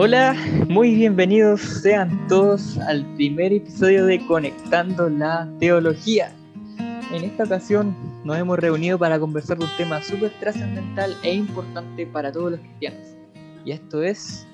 Hola, 0.00 0.36
muy 0.68 0.94
bienvenidos 0.94 1.60
sean 1.60 2.28
todos 2.28 2.78
al 2.78 3.04
primer 3.16 3.52
episodio 3.52 4.06
de 4.06 4.24
Conectando 4.26 5.10
la 5.10 5.48
Teología. 5.58 6.32
En 7.12 7.24
esta 7.24 7.44
ocasión 7.44 7.96
nos 8.24 8.38
hemos 8.38 8.58
reunido 8.58 8.96
para 8.96 9.18
conversar 9.18 9.58
de 9.58 9.64
un 9.64 9.70
tema 9.76 10.00
súper 10.02 10.30
trascendental 10.38 11.16
e 11.24 11.34
importante 11.34 12.06
para 12.06 12.30
todos 12.30 12.52
los 12.52 12.60
cristianos. 12.60 13.08
Y 13.64 13.72
esto 13.72 14.02
es 14.02 14.46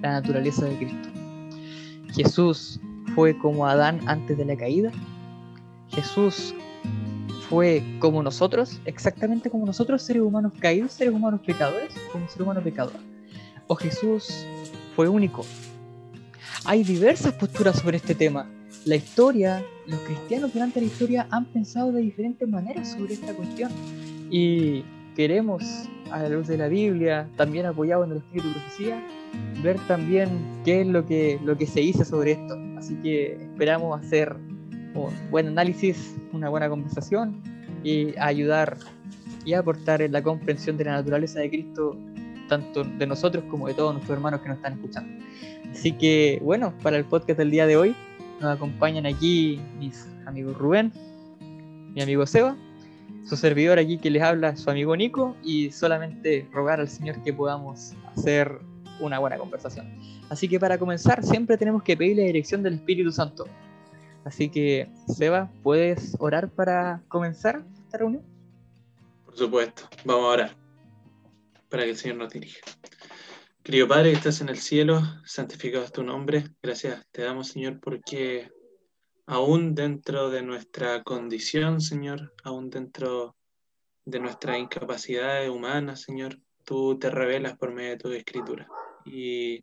la 0.00 0.20
naturaleza 0.20 0.66
de 0.66 0.76
Cristo. 0.76 1.17
Jesús 2.12 2.80
fue 3.14 3.36
como 3.38 3.66
Adán 3.66 4.00
antes 4.06 4.36
de 4.36 4.44
la 4.44 4.56
caída. 4.56 4.90
Jesús 5.88 6.54
fue 7.48 7.82
como 7.98 8.22
nosotros, 8.22 8.80
exactamente 8.84 9.50
como 9.50 9.64
nosotros, 9.64 10.02
seres 10.02 10.22
humanos 10.22 10.52
caídos, 10.60 10.92
seres 10.92 11.14
humanos 11.14 11.40
pecadores, 11.44 11.94
como 12.12 12.28
ser 12.28 12.42
humano 12.42 12.62
pecador. 12.62 12.96
O 13.66 13.74
Jesús 13.74 14.46
fue 14.94 15.08
único. 15.08 15.44
Hay 16.64 16.84
diversas 16.84 17.32
posturas 17.34 17.78
sobre 17.78 17.96
este 17.96 18.14
tema. 18.14 18.50
La 18.84 18.96
historia, 18.96 19.64
los 19.86 20.00
cristianos 20.00 20.52
durante 20.52 20.80
la 20.80 20.86
historia 20.86 21.26
han 21.30 21.46
pensado 21.46 21.92
de 21.92 22.02
diferentes 22.02 22.48
maneras 22.48 22.92
sobre 22.92 23.14
esta 23.14 23.32
cuestión. 23.32 23.70
Y 24.30 24.84
queremos, 25.16 25.62
a 26.12 26.22
la 26.22 26.28
luz 26.28 26.46
de 26.46 26.56
la 26.56 26.68
Biblia, 26.68 27.28
también 27.36 27.66
apoyado 27.66 28.04
en 28.04 28.12
el 28.12 28.16
Espíritu 28.18 28.48
de 28.48 28.54
Profecía, 28.54 29.06
ver 29.62 29.78
también 29.86 30.28
qué 30.64 30.82
es 30.82 30.86
lo 30.86 31.06
que, 31.06 31.38
lo 31.44 31.56
que 31.56 31.66
se 31.66 31.80
dice 31.80 32.04
sobre 32.04 32.32
esto. 32.32 32.58
Así 32.76 32.94
que 32.96 33.34
esperamos 33.34 34.00
hacer 34.00 34.36
un 34.94 35.30
buen 35.30 35.46
análisis, 35.48 36.16
una 36.32 36.48
buena 36.48 36.68
conversación 36.68 37.40
y 37.84 38.16
ayudar 38.18 38.76
y 39.44 39.54
aportar 39.54 40.02
en 40.02 40.12
la 40.12 40.22
comprensión 40.22 40.76
de 40.76 40.84
la 40.84 40.92
naturaleza 40.92 41.40
de 41.40 41.50
Cristo 41.50 41.96
tanto 42.48 42.82
de 42.82 43.06
nosotros 43.06 43.44
como 43.50 43.68
de 43.68 43.74
todos 43.74 43.92
nuestros 43.92 44.16
hermanos 44.16 44.40
que 44.40 44.48
nos 44.48 44.56
están 44.56 44.72
escuchando. 44.74 45.24
Así 45.70 45.92
que, 45.92 46.40
bueno, 46.42 46.72
para 46.82 46.96
el 46.96 47.04
podcast 47.04 47.38
del 47.38 47.50
día 47.50 47.66
de 47.66 47.76
hoy 47.76 47.94
nos 48.40 48.56
acompañan 48.56 49.06
aquí 49.06 49.60
mis 49.78 50.06
amigos 50.26 50.56
Rubén, 50.56 50.92
mi 51.94 52.02
amigo 52.02 52.26
Seba, 52.26 52.56
su 53.28 53.36
servidor 53.36 53.78
aquí 53.78 53.98
que 53.98 54.10
les 54.10 54.22
habla, 54.22 54.56
su 54.56 54.70
amigo 54.70 54.96
Nico, 54.96 55.36
y 55.44 55.70
solamente 55.70 56.48
rogar 56.50 56.80
al 56.80 56.88
Señor 56.88 57.22
que 57.22 57.32
podamos 57.32 57.92
hacer 58.16 58.58
una 59.00 59.18
buena 59.18 59.36
conversación. 59.36 59.86
Así 60.30 60.48
que 60.48 60.58
para 60.58 60.78
comenzar, 60.78 61.22
siempre 61.22 61.58
tenemos 61.58 61.82
que 61.82 61.96
pedir 61.96 62.16
la 62.16 62.24
dirección 62.24 62.62
del 62.62 62.74
Espíritu 62.74 63.12
Santo. 63.12 63.46
Así 64.24 64.48
que, 64.48 64.90
Seba, 65.06 65.50
¿puedes 65.62 66.16
orar 66.18 66.50
para 66.50 67.02
comenzar 67.08 67.64
esta 67.84 67.98
reunión? 67.98 68.22
Por 69.26 69.36
supuesto, 69.36 69.82
vamos 70.04 70.24
a 70.24 70.28
orar 70.28 70.56
para 71.68 71.84
que 71.84 71.90
el 71.90 71.96
Señor 71.96 72.16
nos 72.16 72.32
dirija. 72.32 72.60
Querido 73.62 73.86
Padre 73.86 74.10
que 74.10 74.16
estás 74.16 74.40
en 74.40 74.48
el 74.48 74.56
cielo, 74.56 75.02
santificado 75.26 75.84
es 75.84 75.92
tu 75.92 76.02
nombre. 76.02 76.44
Gracias 76.62 77.06
te 77.12 77.22
damos, 77.22 77.48
Señor, 77.48 77.78
porque 77.80 78.50
aún 79.28 79.74
dentro 79.74 80.30
de 80.30 80.42
nuestra 80.42 81.02
condición, 81.02 81.82
Señor, 81.82 82.34
aún 82.44 82.70
dentro 82.70 83.36
de 84.06 84.20
nuestras 84.20 84.58
incapacidades 84.58 85.50
humanas, 85.50 86.00
Señor, 86.00 86.40
tú 86.64 86.98
te 86.98 87.10
revelas 87.10 87.58
por 87.58 87.72
medio 87.72 87.90
de 87.90 87.96
tu 87.98 88.10
escritura. 88.10 88.66
Y 89.04 89.62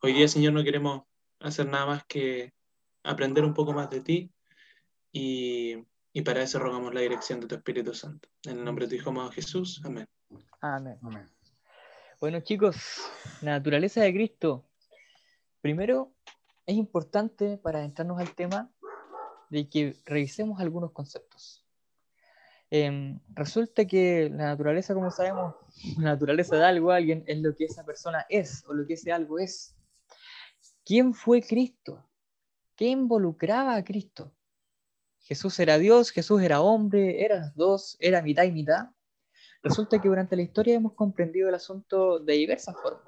hoy 0.00 0.12
día, 0.12 0.28
Señor, 0.28 0.52
no 0.52 0.62
queremos 0.62 1.02
hacer 1.40 1.66
nada 1.66 1.86
más 1.86 2.04
que 2.04 2.52
aprender 3.02 3.44
un 3.44 3.52
poco 3.52 3.72
más 3.72 3.90
de 3.90 4.00
ti 4.00 4.30
y, 5.10 5.74
y 6.12 6.22
para 6.22 6.42
eso 6.42 6.60
rogamos 6.60 6.94
la 6.94 7.00
dirección 7.00 7.40
de 7.40 7.48
tu 7.48 7.56
Espíritu 7.56 7.92
Santo. 7.92 8.28
En 8.44 8.58
el 8.58 8.64
nombre 8.64 8.86
de 8.86 8.90
tu 8.90 8.94
Hijo 8.94 9.10
amado 9.10 9.32
Jesús. 9.32 9.82
Amén. 9.84 10.06
Amén. 10.60 10.98
Amén. 11.02 11.26
Bueno 12.20 12.38
chicos, 12.42 12.76
naturaleza 13.42 14.02
de 14.02 14.12
Cristo. 14.12 14.68
Primero, 15.60 16.12
es 16.64 16.76
importante 16.76 17.58
para 17.58 17.82
entrarnos 17.82 18.20
al 18.20 18.32
tema 18.36 18.70
de 19.50 19.68
que 19.68 19.96
revisemos 20.06 20.60
algunos 20.60 20.92
conceptos. 20.92 21.66
Em, 22.70 23.18
resulta 23.34 23.84
que 23.84 24.30
la 24.30 24.46
naturaleza, 24.46 24.94
como 24.94 25.10
sabemos, 25.10 25.56
la 25.98 26.12
naturaleza 26.12 26.56
de 26.56 26.64
algo, 26.64 26.92
alguien, 26.92 27.24
es 27.26 27.38
lo 27.38 27.54
que 27.54 27.64
esa 27.64 27.84
persona 27.84 28.24
es 28.28 28.64
o 28.68 28.72
lo 28.72 28.86
que 28.86 28.94
ese 28.94 29.12
algo 29.12 29.38
es. 29.38 29.76
¿Quién 30.84 31.12
fue 31.12 31.42
Cristo? 31.42 32.08
¿Qué 32.76 32.86
involucraba 32.86 33.74
a 33.74 33.84
Cristo? 33.84 34.32
Jesús 35.18 35.58
era 35.60 35.78
Dios, 35.78 36.10
Jesús 36.10 36.42
era 36.42 36.60
hombre, 36.60 37.24
eran 37.24 37.52
dos, 37.54 37.96
era 38.00 38.22
mitad 38.22 38.44
y 38.44 38.52
mitad. 38.52 38.90
Resulta 39.62 40.00
que 40.00 40.08
durante 40.08 40.36
la 40.36 40.42
historia 40.42 40.74
hemos 40.74 40.94
comprendido 40.94 41.48
el 41.48 41.54
asunto 41.54 42.18
de 42.20 42.32
diversas 42.34 42.74
formas. 42.80 43.04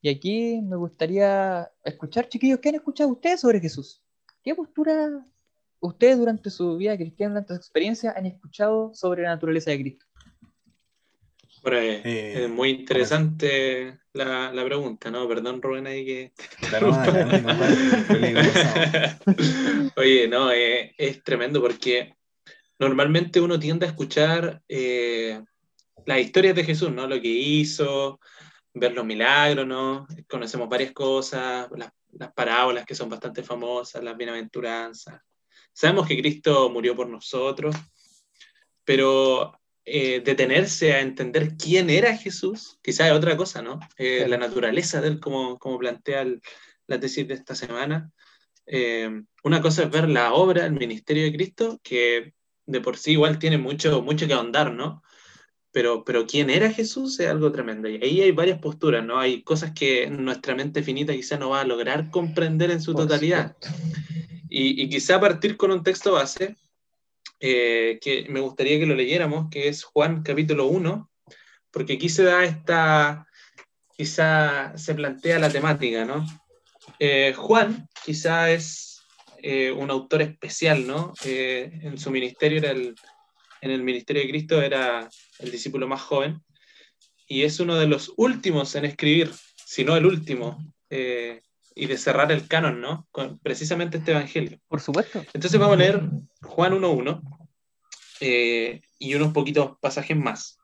Y 0.00 0.10
aquí 0.10 0.60
me 0.62 0.76
gustaría 0.76 1.70
escuchar, 1.84 2.28
chiquillos, 2.28 2.58
¿qué 2.58 2.70
han 2.70 2.74
escuchado 2.74 3.10
ustedes 3.10 3.40
sobre 3.40 3.60
Jesús? 3.60 4.02
¿Qué 4.42 4.54
postura 4.54 5.24
ustedes 5.86 6.18
durante 6.18 6.50
su 6.50 6.76
vida 6.76 6.96
cristiana, 6.96 7.34
durante 7.34 7.54
su 7.54 7.58
experiencia, 7.58 8.14
han 8.16 8.26
escuchado 8.26 8.92
sobre 8.94 9.22
la 9.22 9.30
naturaleza 9.30 9.70
de 9.70 9.80
Cristo? 9.80 10.06
Bueno, 11.62 11.78
es 11.78 12.50
muy 12.50 12.70
interesante 12.70 13.98
la, 14.12 14.52
la, 14.52 14.64
pregunta, 14.64 15.10
¿no? 15.10 15.26
Perdón, 15.26 15.62
Rubén, 15.62 15.86
ahí 15.86 16.04
que... 16.04 16.32
Oye, 19.96 20.28
no, 20.28 20.50
es 20.50 21.24
tremendo 21.24 21.62
porque 21.62 22.14
normalmente 22.78 23.40
uno 23.40 23.58
tiende 23.58 23.86
a 23.86 23.88
escuchar 23.88 24.62
eh, 24.68 25.42
las 26.04 26.20
historias 26.20 26.54
de 26.54 26.64
Jesús, 26.64 26.92
¿no? 26.92 27.06
Lo 27.06 27.20
que 27.20 27.28
hizo, 27.28 28.20
ver 28.74 28.92
los 28.92 29.04
milagros, 29.04 29.66
¿no? 29.66 30.06
Conocemos 30.28 30.68
varias 30.68 30.92
cosas, 30.92 31.68
las, 31.74 31.90
parábolas 32.34 32.84
que 32.84 32.94
son 32.94 33.08
bastante 33.08 33.42
famosas, 33.42 34.04
las 34.04 34.16
bienaventuranzas. 34.16 35.20
Sabemos 35.74 36.08
que 36.08 36.16
Cristo 36.16 36.70
murió 36.70 36.96
por 36.96 37.08
nosotros, 37.08 37.76
pero 38.84 39.60
eh, 39.84 40.22
detenerse 40.24 40.94
a 40.94 41.02
entender 41.02 41.56
quién 41.58 41.90
era 41.90 42.16
Jesús, 42.16 42.78
quizás 42.82 43.08
es 43.08 43.12
otra 43.12 43.36
cosa, 43.36 43.60
¿no? 43.60 43.78
Eh, 43.98 44.24
la 44.26 44.38
naturaleza 44.38 45.02
de 45.02 45.08
él, 45.08 45.20
como, 45.20 45.58
como 45.58 45.78
plantea 45.78 46.24
la 46.86 46.98
tesis 46.98 47.28
de 47.28 47.34
esta 47.34 47.54
semana. 47.54 48.10
Eh, 48.66 49.10
una 49.42 49.60
cosa 49.60 49.82
es 49.82 49.90
ver 49.90 50.08
la 50.08 50.32
obra, 50.32 50.64
el 50.64 50.72
ministerio 50.72 51.24
de 51.24 51.34
Cristo, 51.34 51.78
que 51.82 52.32
de 52.64 52.80
por 52.80 52.96
sí 52.96 53.12
igual 53.12 53.38
tiene 53.38 53.58
mucho, 53.58 54.00
mucho 54.00 54.26
que 54.26 54.32
ahondar, 54.32 54.72
¿no? 54.72 55.02
pero, 55.74 56.04
pero 56.04 56.24
quién 56.24 56.50
era 56.50 56.70
Jesús 56.70 57.18
es 57.18 57.28
algo 57.28 57.50
tremendo. 57.50 57.88
Y 57.88 57.96
ahí 57.96 58.20
hay 58.20 58.30
varias 58.30 58.60
posturas, 58.60 59.04
¿no? 59.04 59.18
Hay 59.18 59.42
cosas 59.42 59.72
que 59.72 60.08
nuestra 60.08 60.54
mente 60.54 60.84
finita 60.84 61.12
quizá 61.12 61.36
no 61.36 61.50
va 61.50 61.62
a 61.62 61.64
lograr 61.64 62.10
comprender 62.10 62.70
en 62.70 62.80
su 62.80 62.94
totalidad. 62.94 63.56
Y, 64.56 64.88
quizá 64.88 65.18
partir 65.18 65.56
con 65.56 65.72
un 65.72 65.82
texto 65.82 66.12
base 66.12 66.54
eh, 67.40 67.98
que 68.00 68.26
me 68.28 68.38
gustaría 68.38 68.78
que 68.78 68.86
lo 68.86 68.94
leyéramos, 68.94 69.50
que 69.50 69.66
es 69.66 69.82
Juan 69.82 70.22
capítulo 70.22 70.66
1, 70.66 71.10
porque 71.72 71.94
aquí 71.94 72.08
se 72.08 72.22
da 72.22 72.44
esta, 72.44 73.26
quizá 73.96 74.72
se 74.78 74.94
plantea 74.94 75.40
la 75.40 75.50
temática, 75.50 76.04
¿no? 76.04 76.24
Eh, 77.00 77.34
Juan 77.36 77.88
quizá 78.04 78.52
es 78.52 79.02
eh, 79.38 79.72
un 79.72 79.90
autor 79.90 80.22
especial, 80.22 80.86
¿no? 80.86 81.12
en 81.24 81.98
su 81.98 82.12
ministerio 82.12 82.58
era 82.58 82.70
el 82.70 82.94
en 83.60 83.70
el 83.72 83.82
ministerio 83.82 84.22
de 84.22 84.28
Cristo 84.28 84.62
era 84.62 85.08
el 85.40 85.50
discípulo 85.50 85.88
más 85.88 86.02
joven 86.02 86.44
y 87.26 87.42
es 87.42 87.58
uno 87.58 87.76
de 87.76 87.88
los 87.88 88.12
últimos 88.18 88.76
en 88.76 88.84
escribir, 88.84 89.32
si 89.56 89.84
no 89.84 89.96
el 89.96 90.06
último, 90.06 90.58
y 91.74 91.86
de 91.86 91.98
cerrar 91.98 92.30
el 92.30 92.46
canon, 92.46 92.80
¿no? 92.80 93.06
Con 93.10 93.38
precisamente 93.38 93.98
este 93.98 94.12
evangelio. 94.12 94.60
Por 94.68 94.80
supuesto. 94.80 95.24
Entonces 95.32 95.58
vamos 95.58 95.74
a 95.74 95.78
leer 95.78 96.02
Juan 96.42 96.72
1.1 96.72 97.20
eh, 98.20 98.80
y 98.98 99.14
unos 99.14 99.32
poquitos 99.32 99.76
pasajes 99.80 100.16
más. 100.16 100.58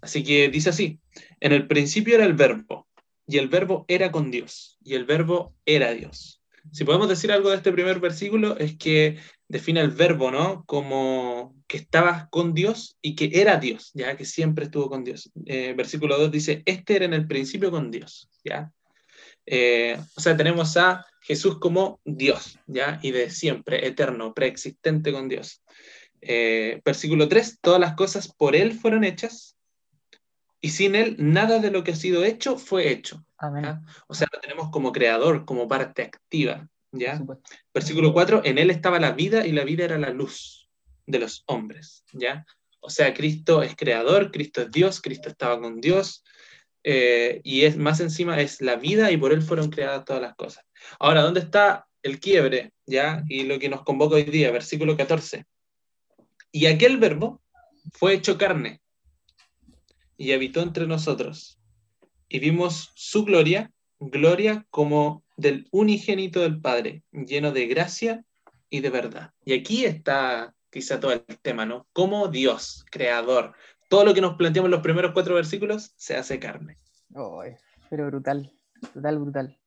Así 0.00 0.24
que 0.24 0.48
dice 0.48 0.70
así, 0.70 1.00
en 1.40 1.52
el 1.52 1.66
principio 1.66 2.16
era 2.16 2.24
el 2.24 2.34
verbo, 2.34 2.88
y 3.26 3.38
el 3.38 3.48
verbo 3.48 3.84
era 3.88 4.10
con 4.10 4.30
Dios, 4.30 4.76
y 4.82 4.94
el 4.94 5.04
verbo 5.04 5.54
era 5.64 5.92
Dios. 5.92 6.42
Si 6.70 6.84
podemos 6.84 7.08
decir 7.08 7.32
algo 7.32 7.50
de 7.50 7.56
este 7.56 7.72
primer 7.72 7.98
versículo, 8.00 8.56
es 8.58 8.76
que 8.76 9.18
define 9.48 9.80
el 9.80 9.90
verbo, 9.90 10.30
¿no? 10.30 10.64
Como 10.64 11.54
que 11.66 11.76
estaba 11.76 12.28
con 12.30 12.54
Dios 12.54 12.96
y 13.02 13.14
que 13.14 13.30
era 13.34 13.58
Dios, 13.58 13.90
ya 13.94 14.16
que 14.16 14.24
siempre 14.24 14.66
estuvo 14.66 14.88
con 14.88 15.04
Dios. 15.04 15.30
Eh, 15.46 15.74
versículo 15.76 16.18
2 16.18 16.30
dice, 16.30 16.62
este 16.66 16.96
era 16.96 17.04
en 17.04 17.14
el 17.14 17.26
principio 17.26 17.70
con 17.70 17.90
Dios, 17.90 18.28
¿ya? 18.44 18.72
Eh, 19.46 19.98
o 20.16 20.20
sea, 20.20 20.36
tenemos 20.36 20.76
a 20.76 21.04
Jesús 21.20 21.58
como 21.58 22.00
Dios, 22.04 22.58
¿ya? 22.66 22.98
Y 23.02 23.10
de 23.12 23.30
siempre, 23.30 23.86
eterno, 23.86 24.34
preexistente 24.34 25.12
con 25.12 25.28
Dios. 25.28 25.62
Eh, 26.20 26.80
versículo 26.84 27.28
3, 27.28 27.58
todas 27.60 27.80
las 27.80 27.94
cosas 27.94 28.32
por 28.32 28.54
Él 28.54 28.72
fueron 28.72 29.04
hechas 29.04 29.56
y 30.60 30.70
sin 30.70 30.94
Él 30.94 31.16
nada 31.18 31.58
de 31.58 31.70
lo 31.70 31.82
que 31.82 31.92
ha 31.92 31.96
sido 31.96 32.24
hecho 32.24 32.56
fue 32.56 32.90
hecho. 32.90 33.24
O 34.06 34.14
sea, 34.14 34.28
lo 34.32 34.40
tenemos 34.40 34.70
como 34.70 34.92
creador, 34.92 35.44
como 35.44 35.66
parte 35.66 36.02
activa. 36.02 36.68
¿ya? 36.92 37.20
Versículo 37.74 38.12
4, 38.12 38.42
en 38.44 38.58
Él 38.58 38.70
estaba 38.70 39.00
la 39.00 39.12
vida 39.12 39.44
y 39.46 39.52
la 39.52 39.64
vida 39.64 39.84
era 39.84 39.98
la 39.98 40.10
luz 40.10 40.68
de 41.06 41.18
los 41.18 41.42
hombres. 41.46 42.04
¿ya? 42.12 42.46
O 42.78 42.90
sea, 42.90 43.12
Cristo 43.12 43.62
es 43.62 43.74
creador, 43.74 44.30
Cristo 44.30 44.62
es 44.62 44.70
Dios, 44.70 45.00
Cristo 45.00 45.28
estaba 45.28 45.60
con 45.60 45.80
Dios, 45.80 46.24
eh, 46.84 47.40
y 47.44 47.62
es 47.62 47.76
más 47.76 48.00
encima 48.00 48.40
es 48.40 48.60
la 48.60 48.76
vida 48.76 49.10
y 49.10 49.16
por 49.16 49.32
Él 49.32 49.42
fueron 49.42 49.70
creadas 49.70 50.04
todas 50.04 50.22
las 50.22 50.34
cosas. 50.34 50.64
Ahora, 50.98 51.22
¿dónde 51.22 51.40
está 51.40 51.86
el 52.02 52.18
quiebre? 52.18 52.72
¿ya? 52.86 53.24
Y 53.28 53.44
lo 53.44 53.58
que 53.58 53.68
nos 53.68 53.82
convoca 53.82 54.16
hoy 54.16 54.24
día, 54.24 54.50
versículo 54.50 54.96
14. 54.96 55.44
Y 56.50 56.66
aquel 56.66 56.98
verbo 56.98 57.40
fue 57.92 58.14
hecho 58.14 58.36
carne 58.36 58.80
y 60.16 60.32
habitó 60.32 60.60
entre 60.60 60.86
nosotros. 60.86 61.58
Y 62.28 62.38
vimos 62.38 62.90
su 62.94 63.24
gloria, 63.24 63.72
gloria 63.98 64.66
como 64.70 65.24
del 65.36 65.68
unigénito 65.70 66.40
del 66.40 66.60
Padre, 66.60 67.02
lleno 67.12 67.52
de 67.52 67.66
gracia 67.66 68.24
y 68.70 68.80
de 68.80 68.90
verdad. 68.90 69.32
Y 69.44 69.54
aquí 69.54 69.84
está 69.84 70.54
quizá 70.70 70.98
todo 70.98 71.12
el 71.12 71.24
tema, 71.42 71.66
¿no? 71.66 71.86
Como 71.92 72.28
Dios, 72.28 72.84
creador, 72.90 73.54
todo 73.92 74.06
lo 74.06 74.14
que 74.14 74.22
nos 74.22 74.36
planteamos 74.36 74.68
en 74.68 74.70
los 74.70 74.80
primeros 74.80 75.12
cuatro 75.12 75.34
versículos 75.34 75.92
se 75.98 76.16
hace 76.16 76.40
carne. 76.40 76.78
pero 77.90 78.06
brutal, 78.06 78.50
brutal, 78.94 79.18
brutal. 79.18 79.60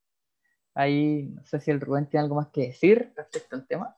Ahí 0.74 1.27
no 1.27 1.45
sé 1.45 1.60
si 1.60 1.69
el 1.69 1.80
Rubén 1.80 2.10
tiene 2.10 2.24
algo 2.24 2.38
más 2.38 2.48
que 2.48 2.62
decir 2.62 3.13
respecto 3.16 3.56
al 3.56 3.68
tema. 3.68 3.95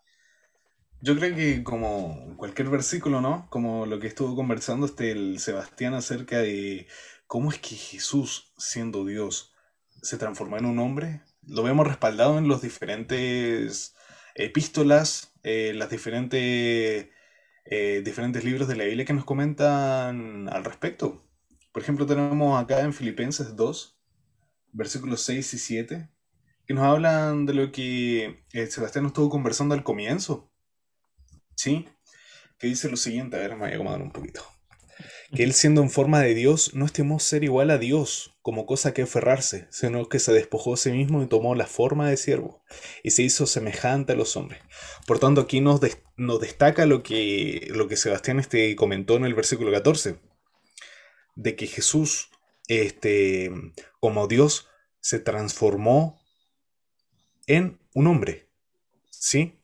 Yo 0.99 1.15
creo 1.15 1.33
que 1.33 1.63
como 1.63 2.35
cualquier 2.35 2.67
versículo, 2.67 3.21
¿no? 3.21 3.47
Como 3.49 3.85
lo 3.85 4.01
que 4.01 4.07
estuvo 4.07 4.35
conversando 4.35 4.85
este 4.85 5.11
el 5.11 5.39
Sebastián 5.39 5.93
acerca 5.93 6.39
de 6.39 6.87
cómo 7.25 7.49
es 7.49 7.59
que 7.59 7.77
Jesús, 7.77 8.51
siendo 8.57 9.05
Dios, 9.05 9.55
se 10.01 10.17
transformó 10.17 10.57
en 10.57 10.65
un 10.65 10.79
hombre, 10.79 11.21
lo 11.43 11.63
vemos 11.63 11.87
respaldado 11.87 12.37
en 12.37 12.49
los 12.49 12.61
diferentes 12.61 13.95
epístolas, 14.35 15.31
eh, 15.43 15.71
las 15.73 15.89
diferentes, 15.89 17.07
eh, 17.69 18.01
diferentes 18.03 18.43
libros 18.43 18.67
de 18.67 18.75
la 18.75 18.85
Biblia 18.85 19.05
que 19.05 19.13
nos 19.13 19.25
comentan 19.25 20.49
al 20.49 20.63
respecto. 20.63 21.23
Por 21.71 21.81
ejemplo, 21.81 22.05
tenemos 22.05 22.61
acá 22.61 22.81
en 22.81 22.93
Filipenses 22.93 23.55
2, 23.55 23.99
versículos 24.73 25.21
6 25.21 25.53
y 25.53 25.57
7, 25.57 26.09
que 26.65 26.73
nos 26.73 26.83
hablan 26.83 27.45
de 27.45 27.53
lo 27.53 27.71
que 27.71 28.43
eh, 28.53 28.67
Sebastián 28.67 29.03
nos 29.03 29.11
estuvo 29.11 29.29
conversando 29.29 29.75
al 29.75 29.83
comienzo 29.83 30.51
¿sí? 31.57 31.87
Que 32.57 32.67
dice 32.67 32.89
lo 32.89 32.95
siguiente, 32.95 33.35
a 33.35 33.39
ver, 33.39 33.51
me 33.51 33.65
voy 33.65 33.71
a 33.71 33.75
acomodar 33.75 34.01
un 34.01 34.11
poquito. 34.11 34.41
Que 35.35 35.43
él 35.43 35.53
siendo 35.53 35.81
en 35.81 35.89
forma 35.89 36.21
de 36.21 36.33
Dios 36.33 36.73
no 36.73 36.85
estimó 36.85 37.19
ser 37.19 37.43
igual 37.43 37.69
a 37.69 37.77
Dios 37.77 38.37
como 38.41 38.65
cosa 38.65 38.93
que 38.93 39.01
aferrarse, 39.01 39.67
sino 39.71 40.07
que 40.07 40.19
se 40.19 40.31
despojó 40.31 40.75
a 40.75 40.77
sí 40.77 40.91
mismo 40.91 41.21
y 41.21 41.27
tomó 41.27 41.53
la 41.53 41.67
forma 41.67 42.09
de 42.09 42.15
siervo 42.15 42.63
y 43.03 43.11
se 43.11 43.23
hizo 43.23 43.45
semejante 43.45 44.13
a 44.13 44.15
los 44.15 44.37
hombres. 44.37 44.61
Por 45.05 45.19
tanto, 45.19 45.41
aquí 45.41 45.59
nos, 45.59 45.81
nos 46.15 46.39
destaca 46.39 46.85
lo 46.85 47.03
que, 47.03 47.67
lo 47.71 47.89
que 47.89 47.97
Sebastián 47.97 48.39
este, 48.39 48.73
comentó 48.77 49.17
en 49.17 49.25
el 49.25 49.33
versículo 49.33 49.71
14, 49.71 50.19
de 51.35 51.55
que 51.55 51.67
Jesús, 51.67 52.29
este, 52.67 53.51
como 53.99 54.27
Dios, 54.27 54.67
se 55.01 55.19
transformó 55.19 56.21
en 57.47 57.79
un 57.93 58.07
hombre. 58.07 58.49
¿Sí? 59.09 59.59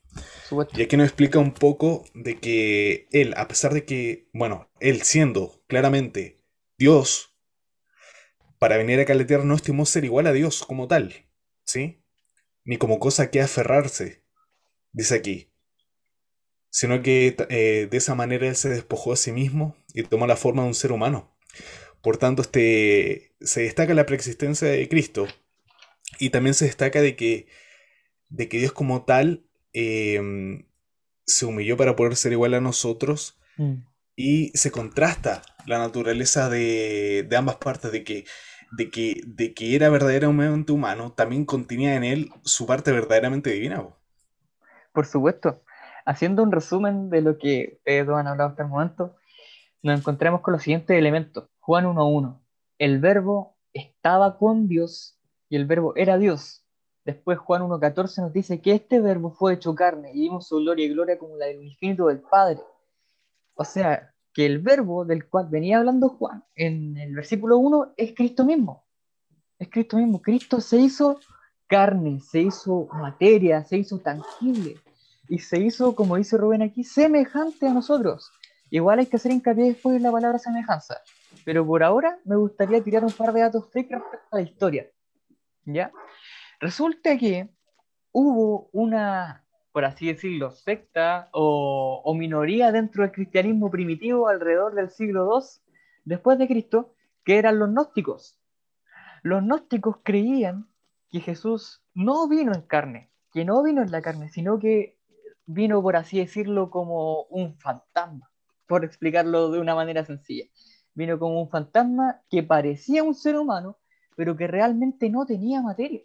Y 0.74 0.82
aquí 0.82 0.98
nos 0.98 1.08
explica 1.08 1.40
un 1.40 1.54
poco 1.54 2.06
de 2.14 2.40
que 2.40 3.08
él, 3.12 3.34
a 3.38 3.48
pesar 3.48 3.74
de 3.74 3.86
que, 3.86 4.30
bueno, 4.34 4.70
él 4.80 5.02
siendo 5.04 5.64
claramente 5.68 6.44
Dios, 6.78 7.36
para 8.60 8.78
venir 8.78 9.00
a 9.00 9.06
caletear 9.06 9.44
no 9.44 9.56
estimó 9.56 9.86
ser 9.86 10.06
igual 10.06 10.28
a 10.28 10.34
Dios 10.34 10.64
como 10.66 10.88
tal, 10.88 11.14
¿sí? 11.66 12.02
Ni 12.64 12.78
como 12.78 13.00
cosa 13.00 13.30
que 13.30 13.42
aferrarse, 13.42 14.24
dice 14.92 15.16
aquí, 15.16 15.52
sino 16.70 17.04
que 17.04 17.36
eh, 17.50 17.88
de 17.90 17.98
esa 17.98 18.16
manera 18.16 18.48
él 18.48 18.56
se 18.56 18.70
despojó 18.70 19.14
a 19.14 19.18
sí 19.18 19.32
mismo 19.32 19.76
y 19.94 20.04
tomó 20.04 20.28
la 20.28 20.36
forma 20.36 20.64
de 20.64 20.70
un 20.70 20.76
ser 20.76 20.92
humano. 20.92 21.38
Por 22.02 22.18
tanto, 22.18 22.42
este, 22.42 23.36
se 23.42 23.62
destaca 23.62 23.94
la 23.94 24.06
preexistencia 24.06 24.68
de 24.68 24.90
Cristo 24.90 25.28
y 26.20 26.32
también 26.32 26.54
se 26.54 26.66
destaca 26.66 27.02
de 27.02 27.16
que, 27.16 27.48
de 28.30 28.50
que 28.50 28.58
Dios 28.58 28.72
como 28.72 29.06
tal 29.06 29.46
Em, 29.74 30.66
se 31.25 31.46
humilló 31.46 31.78
para 31.78 31.96
poder 31.96 32.16
ser 32.16 32.31
igual 32.31 32.54
a 32.54 32.62
nosotros 32.62 33.40
mm. 33.58 33.75
y 34.16 34.50
se 34.58 34.72
contrasta 34.72 35.42
la 35.66 35.80
naturaleza 35.80 36.50
de, 36.50 37.28
ambas 37.36 37.56
partes, 37.56 37.92
de 37.92 38.04
que, 38.04 38.25
de, 38.72 38.90
que, 38.90 39.22
de 39.25 39.54
que 39.54 39.75
era 39.75 39.90
verdaderamente 39.90 40.72
humano, 40.72 41.14
también 41.14 41.46
contenía 41.46 41.96
en 41.96 42.04
él 42.04 42.30
su 42.44 42.66
parte 42.66 42.92
verdaderamente 42.92 43.52
divina. 43.52 43.88
Por 44.92 45.06
supuesto. 45.06 45.64
Haciendo 46.06 46.44
un 46.44 46.52
resumen 46.52 47.10
de 47.10 47.22
lo 47.22 47.38
que 47.38 47.76
ustedes 47.78 48.10
han 48.10 48.28
hablado 48.28 48.50
hasta 48.50 48.64
el 48.64 48.69
momento, 48.69 49.16
nos 49.81 50.00
encontramos 50.00 50.42
con 50.42 50.52
los 50.52 50.62
siguientes 50.62 50.98
elementos. 50.98 51.50
Juan 51.60 51.86
1.1. 51.86 52.42
El 52.78 53.00
verbo 53.00 53.58
estaba 53.72 54.38
con 54.38 54.68
Dios 54.68 55.18
y 55.48 55.56
el 55.56 55.66
verbo 55.66 55.96
era 55.96 56.18
Dios. 56.18 56.62
Después 57.06 57.38
Juan 57.38 57.64
1.14 57.64 58.22
nos 58.22 58.34
dice 58.34 58.62
que 58.62 58.74
este 58.74 59.02
verbo 59.02 59.32
fue 59.32 59.54
hecho 59.54 59.76
carne 59.76 60.12
y 60.14 60.22
vimos 60.22 60.48
su 60.48 60.58
gloria 60.58 60.86
y 60.86 60.90
gloria 60.90 61.18
como 61.18 61.36
la 61.36 61.48
del 61.48 61.64
infinito 61.64 62.08
del 62.08 62.22
Padre. 62.22 62.62
O 63.56 63.66
sea, 63.66 64.14
que 64.34 64.46
el 64.46 64.60
verbo 64.60 65.06
del 65.06 65.28
cual 65.28 65.48
venía 65.50 65.78
hablando 65.78 66.10
Juan 66.10 66.44
en 66.56 66.98
el 66.98 67.16
versículo 67.16 67.58
1 67.58 67.94
es 67.98 68.14
Cristo 68.16 68.46
mismo. 68.46 68.86
Es 69.60 69.70
Cristo 69.70 69.98
mismo. 69.98 70.22
Cristo 70.22 70.60
se 70.60 70.78
hizo 70.78 71.20
carne, 71.68 72.20
se 72.20 72.42
hizo 72.42 72.88
materia, 72.94 73.64
se 73.64 73.78
hizo 73.78 74.00
tangible 74.00 74.78
y 75.28 75.40
se 75.40 75.60
hizo, 75.60 75.96
como 75.96 76.18
dice 76.18 76.38
Rubén 76.38 76.62
aquí, 76.62 76.84
semejante 76.84 77.68
a 77.68 77.74
nosotros. 77.74 78.32
Igual 78.70 79.00
hay 79.00 79.06
que 79.06 79.18
hacer 79.18 79.32
hincapié 79.32 79.66
después 79.66 79.96
en 79.96 80.04
la 80.04 80.12
palabra 80.12 80.40
semejanza. 80.40 81.02
Pero 81.46 81.66
por 81.66 81.84
ahora 81.84 82.18
me 82.26 82.36
gustaría 82.36 82.84
tirar 82.84 83.04
un 83.04 83.12
par 83.12 83.34
de 83.34 83.42
datos 83.42 83.70
freak 83.72 83.92
respecto 83.92 84.28
a 84.32 84.36
la 84.38 84.42
historia. 84.42 84.90
¿Ya? 85.66 85.92
Resulta 86.63 87.18
que 87.18 87.50
hubo 88.13 88.69
una, 88.71 89.44
por 89.74 89.83
así 89.83 90.07
decirlo, 90.07 90.51
secta 90.51 91.27
o, 91.33 92.15
minoría 92.18 92.71
dentro 92.71 93.04
del 93.04 93.12
cristianismo 93.12 93.69
primitivo 93.69 94.30
alrededor 94.30 94.74
del 94.74 94.89
siglo 94.89 95.27
II 95.30 95.45
después 96.06 96.39
de 96.39 96.48
Cristo, 96.48 96.95
que 97.25 97.38
eran 97.38 97.60
los 97.60 97.68
gnósticos. 97.68 98.39
Los 99.24 99.44
gnósticos 99.44 99.98
creían 100.04 100.69
que 101.09 101.19
Jesús 101.19 101.83
no 101.94 102.30
vino 102.30 102.54
en 102.54 102.61
carne, 102.61 103.11
que 103.33 103.44
no 103.44 103.61
vino 103.61 103.81
en 103.81 103.92
la 103.92 104.02
carne, 104.02 104.30
sino 104.30 104.57
que 104.57 104.97
vino, 105.45 105.81
por 105.81 105.97
así 105.97 106.19
decirlo, 106.19 106.69
como 106.69 107.23
un 107.23 107.57
fantasma, 107.57 108.31
por 108.68 108.85
explicarlo 108.85 109.52
de 109.52 109.59
una 109.59 109.76
manera 109.76 110.06
sencilla. 110.06 110.45
Vino 110.94 111.19
como 111.19 111.42
un 111.42 111.49
fantasma 111.49 112.21
que 112.30 112.42
parecía 112.42 113.04
un 113.04 113.16
ser 113.16 113.35
humano, 113.35 113.80
pero 114.16 114.38
que 114.38 114.47
realmente 114.47 115.09
no 115.09 115.26
tenía 115.26 115.61
materia. 115.61 116.04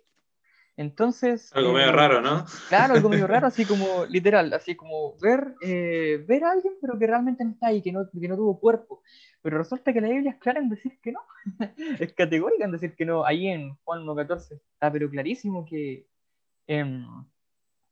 Entonces. 0.79 1.51
Algo 1.57 1.73
medio 1.73 1.89
eh, 1.89 1.93
raro, 1.93 2.21
¿no? 2.21 2.47
Claro, 2.69 2.95
algo 2.95 3.09
medio 3.09 3.27
raro, 3.27 3.47
así 3.49 3.65
como 3.65 4.07
literal, 4.07 4.53
así 4.53 4.77
como 4.77 5.17
ver, 5.19 5.57
eh, 5.61 6.25
ver 6.27 6.45
a 6.45 6.53
alguien, 6.53 6.75
pero 6.81 6.97
que 6.97 7.07
realmente 7.09 7.45
no 7.45 7.51
está 7.51 7.67
ahí, 7.67 7.83
que 7.83 7.91
no, 7.91 8.09
que 8.09 8.29
no 8.29 8.37
tuvo 8.37 8.61
cuerpo. 8.61 9.03
Pero 9.43 9.59
resulta 9.59 9.93
que 9.93 10.01
la 10.01 10.09
Biblia 10.09 10.31
es 10.31 10.39
clara 10.39 10.61
en 10.61 10.69
decir 10.69 11.01
que 11.03 11.11
no. 11.11 11.21
es 11.99 12.13
categórica 12.15 12.65
en 12.65 12.71
decir 12.71 12.95
que 12.95 13.05
no. 13.05 13.27
Ahí 13.27 13.49
en 13.49 13.75
Juan 13.83 14.07
1.14 14.07 14.53
está, 14.53 14.93
pero 14.93 15.11
clarísimo 15.11 15.67
que, 15.67 16.07
em, 16.69 17.05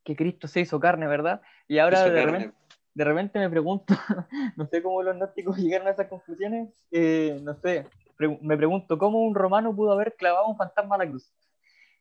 que 0.05 0.15
Cristo 0.15 0.47
se 0.47 0.61
hizo 0.61 0.79
carne, 0.79 1.09
¿verdad? 1.09 1.43
Y 1.67 1.79
ahora 1.79 2.05
de 2.05 2.25
repente, 2.25 2.57
de 2.95 3.05
repente, 3.05 3.39
me 3.41 3.51
pregunto, 3.51 3.95
no 4.57 4.65
sé 4.69 4.81
cómo 4.81 5.03
los 5.03 5.17
gnósticos 5.17 5.57
llegaron 5.59 5.89
a 5.89 5.91
esas 5.91 6.07
conclusiones, 6.07 6.87
eh, 6.93 7.41
no 7.43 7.55
sé, 7.57 7.85
me 8.43 8.57
pregunto 8.57 8.97
cómo 8.97 9.27
un 9.27 9.35
romano 9.35 9.75
pudo 9.75 9.91
haber 9.91 10.15
clavado 10.15 10.47
un 10.47 10.57
fantasma 10.57 10.95
a 10.95 10.99
la 10.99 11.09
cruz. 11.09 11.33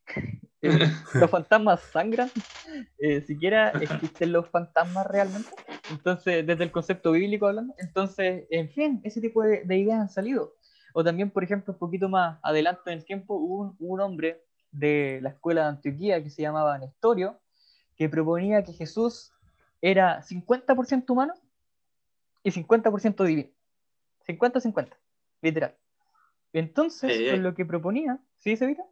los 1.14 1.30
fantasmas 1.30 1.82
sangran, 1.92 2.30
eh, 2.98 3.22
siquiera 3.22 3.70
existen 3.70 4.32
los 4.32 4.50
fantasmas 4.50 5.06
realmente. 5.08 5.50
Entonces, 5.90 6.46
desde 6.46 6.64
el 6.64 6.72
concepto 6.72 7.12
bíblico 7.12 7.48
hablando, 7.48 7.74
entonces, 7.78 8.46
en 8.50 8.70
fin, 8.70 9.02
ese 9.04 9.22
tipo 9.22 9.44
de, 9.44 9.64
ideas 9.76 10.00
han 10.00 10.10
salido. 10.10 10.56
O 10.94 11.04
también, 11.04 11.30
por 11.30 11.44
ejemplo, 11.44 11.74
un 11.74 11.80
poquito 11.80 12.10
más 12.10 12.40
adelante 12.42 12.82
en 12.88 13.00
el 13.00 13.06
tiempo, 13.06 13.36
hubo 13.36 13.76
un, 13.80 14.00
hombre 14.00 14.44
de 14.72 15.20
la 15.22 15.30
escuela 15.30 15.64
de 15.64 15.68
Antioquía 15.70 16.24
que 16.24 16.30
se 16.30 16.42
llamaba 16.42 16.78
Nestorio, 16.78 17.40
que 17.98 18.10
proponía 18.10 18.64
que 18.64 18.74
Jesús 18.74 19.32
era 19.82 20.22
50% 20.24 21.10
humano 21.10 21.34
y 22.44 22.52
50% 22.52 23.24
divino. 23.26 23.50
50-50, 24.28 24.90
literal. 25.42 25.76
Entonces, 26.54 27.38
lo 27.38 27.54
que 27.54 27.66
proponía, 27.66 28.18
¿sí, 28.40 28.56
Sevita? 28.56 28.84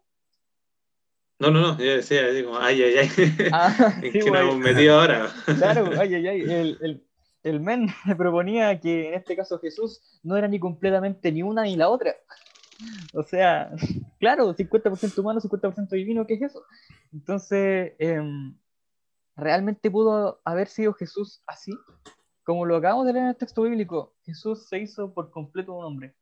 No, 1.39 1.51
no, 1.51 1.61
no, 1.61 1.77
yo 1.77 1.95
decía, 1.95 2.29
digo, 2.29 2.57
ay, 2.57 2.81
ay, 2.81 2.93
ay. 2.97 3.49
Ah, 3.51 3.95
¿En 4.01 4.11
qué 4.11 4.19
nos 4.19 4.39
hemos 4.39 4.57
metido 4.57 4.99
ahora? 4.99 5.29
claro, 5.57 5.89
ay, 5.99 6.15
ay, 6.15 6.27
ay. 6.27 6.41
El, 6.41 6.77
el, 6.81 7.03
el 7.43 7.59
men 7.59 7.87
proponía 8.17 8.79
que 8.79 9.09
en 9.09 9.13
este 9.15 9.35
caso 9.35 9.59
Jesús 9.59 10.01
no 10.23 10.37
era 10.37 10.47
ni 10.47 10.59
completamente 10.59 11.31
ni 11.31 11.43
una 11.43 11.63
ni 11.63 11.75
la 11.75 11.89
otra. 11.89 12.15
O 13.13 13.23
sea, 13.23 13.71
claro, 14.19 14.55
50% 14.55 15.19
humano, 15.19 15.39
50% 15.39 15.89
divino, 15.89 16.25
¿qué 16.25 16.33
es 16.35 16.41
eso? 16.41 16.63
Entonces, 17.13 17.93
em, 17.99 18.57
¿realmente 19.35 19.91
pudo 19.91 20.41
haber 20.43 20.67
sido 20.67 20.93
Jesús 20.93 21.43
así? 21.45 21.71
Como 22.43 22.65
lo 22.65 22.75
acabamos 22.75 23.05
de 23.05 23.13
leer 23.13 23.23
en 23.23 23.29
el 23.29 23.37
texto 23.37 23.61
bíblico, 23.61 24.13
Jesús 24.25 24.67
se 24.67 24.79
hizo 24.79 25.13
por 25.13 25.29
completo 25.31 25.73
un 25.73 25.85
hombre, 25.85 26.15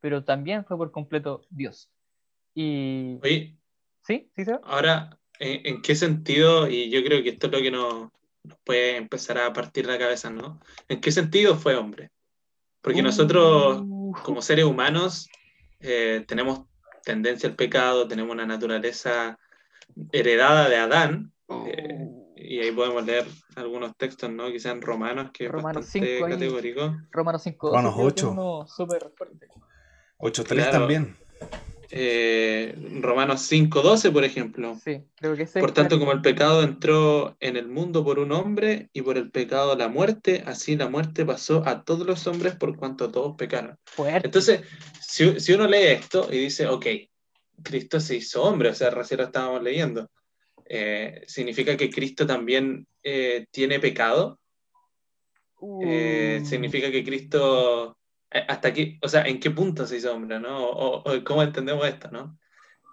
pero 0.00 0.24
también 0.24 0.64
fue 0.64 0.76
por 0.76 0.90
completo 0.90 1.42
Dios. 1.50 1.88
Y... 2.54 3.18
Oye, 3.22 3.57
¿Sí? 4.08 4.30
¿Sí, 4.34 4.44
Ahora, 4.64 5.18
¿en, 5.38 5.82
qué 5.82 5.94
sentido? 5.94 6.66
Y 6.66 6.88
yo 6.88 7.04
creo 7.04 7.22
que 7.22 7.28
esto 7.28 7.48
es 7.48 7.52
lo 7.52 7.58
que 7.58 7.70
nos, 7.70 8.08
puede 8.64 8.96
empezar 8.96 9.36
a 9.36 9.52
partir 9.52 9.86
de 9.86 9.92
la 9.92 9.98
cabeza, 9.98 10.30
¿no? 10.30 10.60
¿En 10.88 11.02
qué 11.02 11.12
sentido 11.12 11.56
fue 11.56 11.76
hombre? 11.76 12.10
Porque 12.80 13.02
nosotros, 13.02 13.82
uh. 13.84 14.14
como 14.24 14.40
seres 14.40 14.64
humanos, 14.64 15.28
eh, 15.80 16.24
tenemos 16.26 16.62
tendencia 17.04 17.50
al 17.50 17.54
pecado, 17.54 18.08
tenemos 18.08 18.32
una 18.32 18.46
naturaleza 18.46 19.38
heredada 20.10 20.70
de 20.70 20.76
Adán, 20.76 21.32
eh, 21.66 21.98
oh. 21.98 22.34
y 22.34 22.60
ahí 22.60 22.72
podemos 22.72 23.04
leer 23.04 23.26
algunos 23.56 23.94
textos, 23.98 24.30
¿no? 24.30 24.50
Quizás 24.50 24.72
en 24.72 24.80
Romanos, 24.80 25.32
que 25.34 25.48
Romanos 25.48 25.84
es 25.84 25.92
bastante 25.92 26.16
5 26.16 26.28
categórico. 26.30 26.96
Romanos 27.10 27.42
5, 27.42 27.68
Romanos 27.68 27.94
8. 27.98 28.34
8.3 30.18 30.70
también. 30.70 31.14
Eh, 31.90 32.74
Romanos 33.00 33.50
5.12, 33.50 34.12
por 34.12 34.24
ejemplo. 34.24 34.78
por 35.60 35.72
tanto, 35.72 35.98
como 35.98 36.12
el 36.12 36.20
pecado 36.20 36.62
entró 36.62 37.36
en 37.40 37.56
el 37.56 37.68
mundo 37.68 38.04
por 38.04 38.18
un 38.18 38.32
hombre 38.32 38.90
y 38.92 39.02
por 39.02 39.16
el 39.16 39.30
pecado 39.30 39.74
la 39.76 39.88
muerte, 39.88 40.42
así 40.46 40.76
la 40.76 40.88
muerte 40.88 41.24
pasó 41.24 41.62
a 41.66 41.84
todos 41.84 42.06
los 42.06 42.26
hombres 42.26 42.56
por 42.56 42.76
cuanto 42.76 43.10
todos 43.10 43.36
pecaron. 43.36 43.78
Entonces, 44.22 44.62
si, 45.00 45.52
uno 45.52 45.66
lee 45.66 45.86
esto 45.86 46.28
y 46.30 46.38
dice, 46.38 46.66
ok, 46.66 46.86
Cristo 47.62 48.00
se 48.00 48.16
hizo 48.16 48.42
hombre, 48.42 48.68
o 48.68 48.74
sea, 48.74 48.90
recién 48.90 49.18
lo 49.18 49.24
estábamos 49.24 49.62
leyendo, 49.62 50.10
eh, 50.66 51.22
¿significa 51.26 51.76
que 51.76 51.90
Cristo 51.90 52.26
también 52.26 52.86
eh, 53.02 53.46
tiene 53.50 53.80
pecado? 53.80 54.38
Uh. 55.60 56.44
¿Significa 56.44 56.90
que 56.90 57.02
Cristo 57.02 57.92
eh, 57.92 57.97
hasta 58.30 58.68
aquí, 58.68 58.98
o 59.02 59.08
sea, 59.08 59.22
en 59.22 59.40
qué 59.40 59.50
punto 59.50 59.86
se 59.86 59.96
hizo 59.96 60.12
hombre, 60.12 60.38
¿no? 60.40 60.70
O, 60.70 61.04
cómo 61.24 61.42
entendemos 61.42 61.86
esto, 61.86 62.10
¿no? 62.10 62.38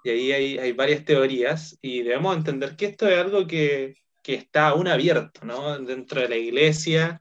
Y 0.04 0.10
ahí 0.10 0.32
hay, 0.32 0.58
hay, 0.60 0.72
varias 0.72 1.04
teorías 1.04 1.78
y 1.82 2.04
debemos 2.04 2.38
entender 2.38 2.76
que 2.76 2.86
esto 2.86 3.08
es 3.08 3.18
algo 3.18 3.48
que, 3.48 3.96
que 4.24 4.36
está 4.36 4.70
aún 4.70 4.88
abierto, 4.88 5.46
¿no? 5.46 5.78
Dentro 5.80 6.22
de 6.22 6.30
la 6.30 6.38
iglesia 6.38 7.20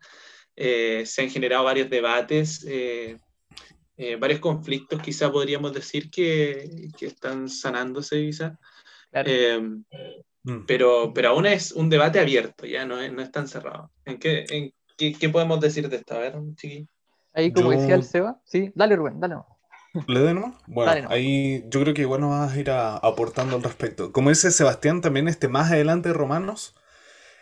eh, 0.54 1.04
se 1.06 1.22
han 1.22 1.30
generado 1.30 1.64
varios 1.64 1.90
debates, 1.90 2.64
eh, 2.68 3.16
varios 4.18 4.40
conflictos, 4.40 5.00
quizá 5.00 5.32
podríamos 5.32 5.72
decir 5.72 6.10
que, 6.10 6.88
que 6.96 7.06
están 7.06 7.48
sanándose, 7.48 8.16
quizá. 8.20 8.58
Mm. 10.44 10.66
pero, 10.66 11.12
pero 11.14 11.30
aún 11.30 11.46
es 11.46 11.72
un 11.72 11.88
debate 11.88 12.20
abierto, 12.20 12.66
ya 12.66 12.84
no 12.84 13.00
es, 13.00 13.12
no 13.12 13.22
es 13.22 13.30
tan 13.30 13.48
cerrado. 13.48 13.90
¿En 14.04 14.18
qué, 14.18 14.44
en, 14.50 14.74
qué, 14.96 15.14
qué 15.14 15.28
podemos 15.30 15.60
decir 15.60 15.88
de 15.88 15.96
esto? 15.96 16.14
A 16.14 16.18
ver, 16.18 16.34
chiquillo. 16.56 16.86
Ahí 17.34 17.52
como 17.52 17.70
decía 17.70 17.96
el 17.96 18.04
Seba, 18.04 18.40
sí, 18.44 18.72
dale 18.74 18.96
Rubén, 18.96 19.20
dale 19.20 19.36
¿Le 20.08 20.20
doy 20.20 20.34
nomás? 20.34 20.54
Bueno, 20.66 21.08
ahí 21.10 21.64
yo 21.68 21.80
creo 21.80 21.94
que 21.94 22.02
igual 22.02 22.20
nos 22.20 22.30
vas 22.30 22.52
a 22.52 22.58
ir 22.58 22.70
aportando 22.70 23.56
al 23.56 23.62
respecto. 23.62 24.12
Como 24.12 24.30
dice 24.30 24.50
Sebastián 24.50 25.00
también, 25.00 25.28
este 25.28 25.48
más 25.48 25.70
adelante 25.70 26.08
de 26.08 26.14
Romanos, 26.14 26.74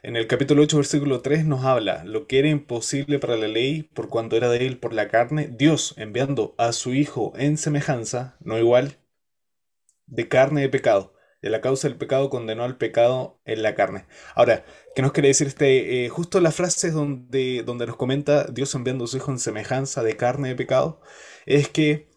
en 0.03 0.17
el 0.17 0.27
capítulo 0.27 0.63
8, 0.63 0.77
versículo 0.79 1.21
3 1.21 1.47
nos 1.47 1.65
habla, 1.65 2.05
lo 2.05 2.27
que 2.27 2.39
era 2.39 2.49
imposible 2.49 3.19
para 3.19 3.37
la 3.37 3.49
ley 3.49 3.85
por 3.85 4.09
cuanto 4.09 4.37
era 4.37 4.49
de 4.49 4.67
él 4.67 4.79
por 4.79 4.93
la 4.93 5.09
carne, 5.09 5.49
Dios 5.51 5.95
enviando 5.97 6.55
a 6.59 6.73
su 6.73 6.93
Hijo 6.93 7.33
en 7.37 7.57
semejanza, 7.57 8.37
no 8.41 8.59
igual, 8.59 8.99
de 10.07 10.29
carne 10.29 10.63
de 10.63 10.69
pecado 10.69 11.15
de 11.43 11.51
la 11.51 11.61
causa 11.61 11.89
del 11.89 11.99
pecado 11.99 12.31
condenó 12.31 12.63
al 12.63 12.77
pecado 12.77 13.41
en 13.45 13.63
la 13.63 13.75
carne. 13.75 14.07
Ahora, 14.37 14.65
¿qué 14.95 15.03
nos 15.03 15.13
quiere 15.13 15.29
decir 15.29 15.49
este? 15.49 16.05
Eh, 16.05 16.09
justo 16.09 16.41
las 16.41 16.55
frases 16.55 16.95
donde, 16.95 17.65
donde 17.67 17.87
nos 17.87 17.97
comenta 17.97 18.45
Dios 18.45 18.75
enviando 18.77 19.05
a 19.05 19.09
su 19.09 19.17
Hijo 19.17 19.33
en 19.33 19.41
semejanza 19.41 20.05
de 20.05 20.17
carne 20.17 20.51
de 20.51 20.55
pecado, 20.55 21.01
es 21.45 21.69
que 21.69 22.09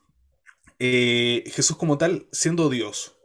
eh, 0.77 1.44
Jesús 1.48 1.75
como 1.75 1.98
tal, 1.98 2.27
siendo 2.32 2.70
Dios, 2.70 3.17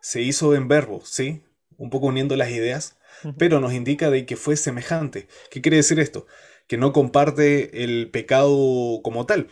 se 0.00 0.22
hizo 0.22 0.54
en 0.54 0.68
verbo, 0.68 1.02
¿sí? 1.04 1.42
Un 1.76 1.90
poco 1.90 2.06
uniendo 2.06 2.36
las 2.36 2.50
ideas, 2.50 2.98
pero 3.36 3.60
nos 3.60 3.72
indica 3.72 4.08
de 4.08 4.26
que 4.26 4.36
fue 4.36 4.56
semejante. 4.56 5.26
¿Qué 5.50 5.60
quiere 5.60 5.78
decir 5.78 5.98
esto? 5.98 6.26
Que 6.68 6.76
no 6.76 6.92
comparte 6.92 7.82
el 7.82 8.10
pecado 8.10 9.00
como 9.02 9.26
tal, 9.26 9.48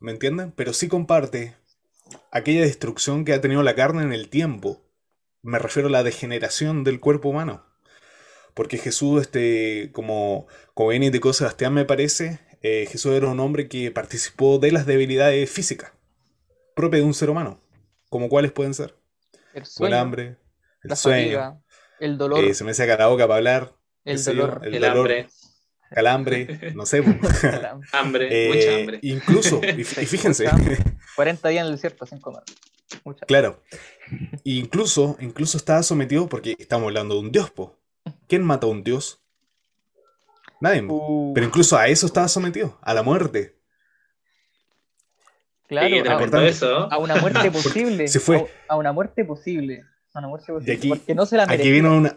¿me 0.00 0.10
entienden? 0.10 0.52
Pero 0.52 0.72
sí 0.72 0.88
comparte 0.88 1.56
aquella 2.32 2.62
destrucción 2.62 3.24
que 3.24 3.34
ha 3.34 3.40
tenido 3.40 3.62
la 3.62 3.74
carne 3.74 4.02
en 4.02 4.12
el 4.12 4.28
tiempo 4.30 4.87
me 5.42 5.58
refiero 5.58 5.88
a 5.88 5.92
la 5.92 6.02
degeneración 6.02 6.84
del 6.84 7.00
cuerpo 7.00 7.28
humano. 7.28 7.64
Porque 8.54 8.78
Jesús, 8.78 9.22
este, 9.22 9.90
como, 9.92 10.46
como 10.74 10.90
bien 10.90 11.02
indicó 11.02 11.32
Sebastián, 11.32 11.74
me 11.74 11.84
parece, 11.84 12.40
eh, 12.62 12.86
Jesús 12.90 13.12
era 13.12 13.28
un 13.28 13.40
hombre 13.40 13.68
que 13.68 13.90
participó 13.90 14.58
de 14.58 14.72
las 14.72 14.86
debilidades 14.86 15.48
físicas 15.50 15.92
propias 16.78 17.00
de 17.00 17.06
un 17.06 17.14
ser 17.14 17.28
humano. 17.28 17.60
como 18.08 18.28
cuáles 18.28 18.52
pueden 18.52 18.72
ser? 18.72 18.94
El, 19.52 19.92
hambre, 19.92 20.36
el 20.84 20.96
sueño, 20.96 21.60
el 21.98 22.16
dolor. 22.16 22.44
Eh, 22.44 22.54
se 22.54 22.62
me 22.62 22.72
saca 22.72 22.96
la 22.96 23.08
boca 23.08 23.26
para 23.26 23.38
hablar. 23.38 23.74
El 24.04 24.22
dolor. 24.22 24.60
el, 24.62 24.84
hambre. 24.84 25.28
Calambre, 25.90 26.72
no 26.76 26.86
sé. 26.86 26.98
hambre, 27.92 28.28
eh, 28.30 28.48
mucha 28.48 28.76
hambre. 28.76 28.98
Incluso, 29.02 29.60
y, 29.64 29.82
fíjense. 30.06 30.48
40 31.16 31.48
días 31.48 31.62
en 31.62 31.66
el 31.66 31.72
desierto 31.72 32.06
sin 32.06 32.20
comer. 32.20 32.44
Claro. 33.26 33.62
Incluso, 34.44 35.16
incluso 35.20 35.58
estaba 35.58 35.82
sometido 35.82 36.28
porque 36.28 36.56
estamos 36.58 36.86
hablando 36.86 37.14
de 37.14 37.20
un 37.20 37.32
dios, 37.32 37.50
po. 37.50 37.78
¿Quién 38.26 38.42
mata 38.42 38.66
a 38.66 38.70
un 38.70 38.82
dios? 38.82 39.22
Nadie. 40.60 40.82
Uh. 40.88 41.32
Pero 41.34 41.46
incluso 41.46 41.76
a 41.76 41.88
eso 41.88 42.06
estaba 42.06 42.26
sometido, 42.28 42.78
a 42.82 42.94
la 42.94 43.02
muerte. 43.02 43.58
Claro, 45.68 45.94
a, 46.90 46.98
una 46.98 47.16
muerte 47.16 47.50
posible. 47.52 48.08
Se 48.08 48.20
fue. 48.20 48.50
A, 48.68 48.76
una 48.76 48.92
muerte 48.92 49.24
posible. 49.26 49.84
A 50.14 50.20
una 50.20 50.28
muerte 50.28 50.50
posible. 50.50 50.88
porque 50.88 51.14
no 51.14 51.26
se 51.26 51.36
la 51.36 51.42
Aquí 51.42 51.70
viene 51.70 51.90
una. 51.90 52.16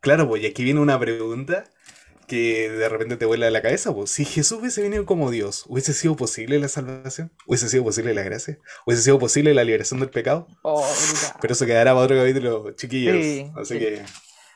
Claro, 0.00 0.26
pues, 0.26 0.42
y 0.42 0.46
aquí 0.46 0.64
viene 0.64 0.80
una 0.80 0.98
pregunta 0.98 1.64
que 2.30 2.70
de 2.70 2.88
repente 2.88 3.16
te 3.16 3.24
vuela 3.24 3.50
la 3.50 3.60
cabeza, 3.60 3.92
pues 3.92 4.10
si 4.10 4.24
Jesús 4.24 4.60
hubiese 4.60 4.82
venido 4.82 5.04
como 5.04 5.32
Dios, 5.32 5.64
¿hubiese 5.66 5.92
sido 5.92 6.14
posible 6.14 6.60
la 6.60 6.68
salvación? 6.68 7.32
¿Hubiese 7.44 7.68
sido 7.68 7.82
posible 7.82 8.14
la 8.14 8.22
gracia? 8.22 8.56
¿Hubiese 8.86 9.02
sido 9.02 9.18
posible 9.18 9.52
la 9.52 9.64
liberación 9.64 9.98
del 9.98 10.10
pecado? 10.10 10.46
Oh, 10.62 10.88
pero 11.40 11.54
eso 11.54 11.66
quedará 11.66 11.92
para 11.92 12.04
otro 12.04 12.16
capítulo, 12.18 12.70
chiquillos. 12.76 13.50
Así 13.56 13.80
que... 13.80 14.02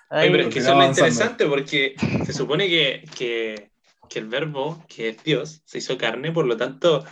pero 0.08 0.42
es 0.42 0.54
que 0.54 0.60
eso 0.60 0.70
es 0.70 0.76
lo 0.76 0.86
interesante 0.86 1.46
porque 1.46 1.96
se 2.24 2.32
supone 2.32 2.68
que, 2.68 3.02
que, 3.18 3.72
que, 4.08 4.18
el 4.20 4.28
verbo, 4.28 4.84
que 4.86 5.08
es 5.08 5.24
Dios, 5.24 5.62
se 5.64 5.78
hizo 5.78 5.98
carne, 5.98 6.30
por 6.30 6.46
lo 6.46 6.56
tanto, 6.56 7.04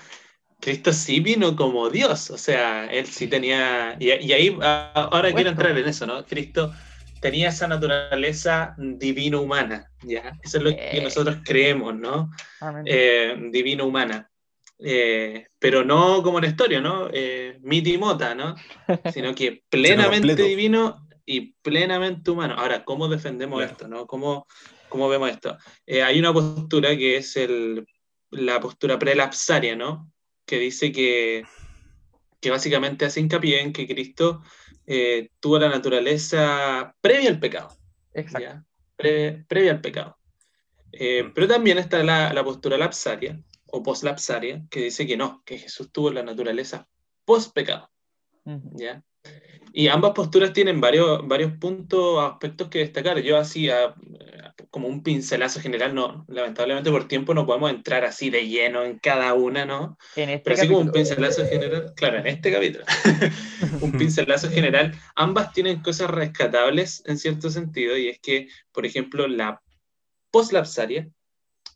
Cristo 0.60 0.92
sí 0.92 1.18
vino 1.18 1.56
como 1.56 1.90
Dios, 1.90 2.30
o 2.30 2.38
sea, 2.38 2.86
él 2.86 3.06
sí 3.06 3.26
tenía... 3.26 3.96
Y, 3.98 4.12
y 4.12 4.32
ahí, 4.32 4.56
ahora 4.62 5.32
quiero 5.32 5.50
entrar 5.50 5.76
en 5.76 5.88
eso, 5.88 6.06
¿no? 6.06 6.24
Cristo 6.24 6.72
tenía 7.22 7.50
esa 7.50 7.68
naturaleza 7.68 8.74
divino-humana, 8.76 9.88
¿ya? 10.02 10.36
Eso 10.42 10.58
es 10.58 10.64
lo 10.64 10.70
que 10.70 10.98
eh. 10.98 11.02
nosotros 11.02 11.38
creemos, 11.44 11.94
¿no? 11.94 12.32
Eh, 12.84 13.36
divino-humana. 13.52 14.28
Eh, 14.80 15.46
pero 15.60 15.84
no 15.84 16.20
como 16.24 16.38
en 16.38 16.46
historia, 16.46 16.80
¿no? 16.80 17.08
Eh, 17.12 17.60
miti 17.62 17.96
mota, 17.96 18.34
¿no? 18.34 18.56
Sino 19.14 19.36
que 19.36 19.62
plenamente 19.68 20.34
divino 20.34 21.06
y 21.24 21.52
plenamente 21.62 22.32
humano. 22.32 22.56
Ahora, 22.58 22.84
¿cómo 22.84 23.06
defendemos 23.06 23.62
esto, 23.62 23.86
no? 23.86 24.08
¿Cómo, 24.08 24.48
cómo 24.88 25.08
vemos 25.08 25.30
esto? 25.30 25.56
hay 26.04 26.18
una 26.18 26.32
postura 26.32 26.96
que 26.96 27.18
es 27.18 27.36
el, 27.36 27.86
la 28.30 28.58
postura 28.58 28.98
prelapsaria, 28.98 29.76
¿no? 29.76 30.10
Que 30.44 30.58
dice 30.58 30.90
que, 30.90 31.44
que 32.40 32.50
básicamente 32.50 33.04
hace 33.04 33.20
hincapié 33.20 33.60
en 33.60 33.72
que 33.72 33.86
Cristo 33.86 34.42
eh, 34.86 35.30
tuvo 35.40 35.58
la 35.58 35.68
naturaleza 35.68 36.94
previa 37.00 37.30
al 37.30 37.40
pecado. 37.40 37.68
Exacto. 38.14 38.64
previa 38.96 39.70
al 39.70 39.80
pecado. 39.80 40.18
Eh, 40.92 41.30
pero 41.34 41.48
también 41.48 41.78
está 41.78 42.02
la, 42.02 42.32
la, 42.32 42.44
postura 42.44 42.76
lapsaria 42.76 43.40
o 43.66 43.82
poslapsaria, 43.82 44.62
que 44.70 44.84
dice 44.84 45.06
que 45.06 45.16
no, 45.16 45.42
que 45.44 45.58
Jesús 45.58 45.90
tuvo 45.90 46.10
la 46.10 46.22
naturaleza 46.22 46.86
post-pecado. 47.24 47.90
¿ya? 48.44 49.02
Y 49.72 49.88
ambas 49.88 50.12
posturas 50.12 50.52
tienen 50.52 50.80
varios, 50.80 51.26
varios 51.26 51.52
puntos, 51.52 52.22
aspectos 52.22 52.68
que 52.68 52.80
destacar. 52.80 53.20
Yo 53.20 53.38
hacía 53.38 53.94
como 54.72 54.88
un 54.88 55.02
pincelazo 55.02 55.60
general, 55.60 55.94
no, 55.94 56.24
lamentablemente 56.28 56.90
por 56.90 57.06
tiempo 57.06 57.34
no 57.34 57.44
podemos 57.44 57.70
entrar 57.70 58.06
así 58.06 58.30
de 58.30 58.48
lleno 58.48 58.82
en 58.84 58.98
cada 58.98 59.34
una, 59.34 59.66
¿no? 59.66 59.98
Este 60.16 60.38
Pero 60.38 60.56
así 60.56 60.66
como 60.66 60.80
un 60.80 60.90
pincelazo 60.90 61.46
general, 61.46 61.92
claro, 61.94 62.16
en 62.20 62.26
este 62.26 62.50
capítulo, 62.50 62.86
un 63.82 63.92
pincelazo 63.92 64.48
general, 64.48 64.98
ambas 65.14 65.52
tienen 65.52 65.82
cosas 65.82 66.08
rescatables 66.08 67.02
en 67.04 67.18
cierto 67.18 67.50
sentido, 67.50 67.98
y 67.98 68.08
es 68.08 68.18
que, 68.18 68.48
por 68.72 68.86
ejemplo, 68.86 69.28
la 69.28 69.60
poslapsaria 70.30 71.06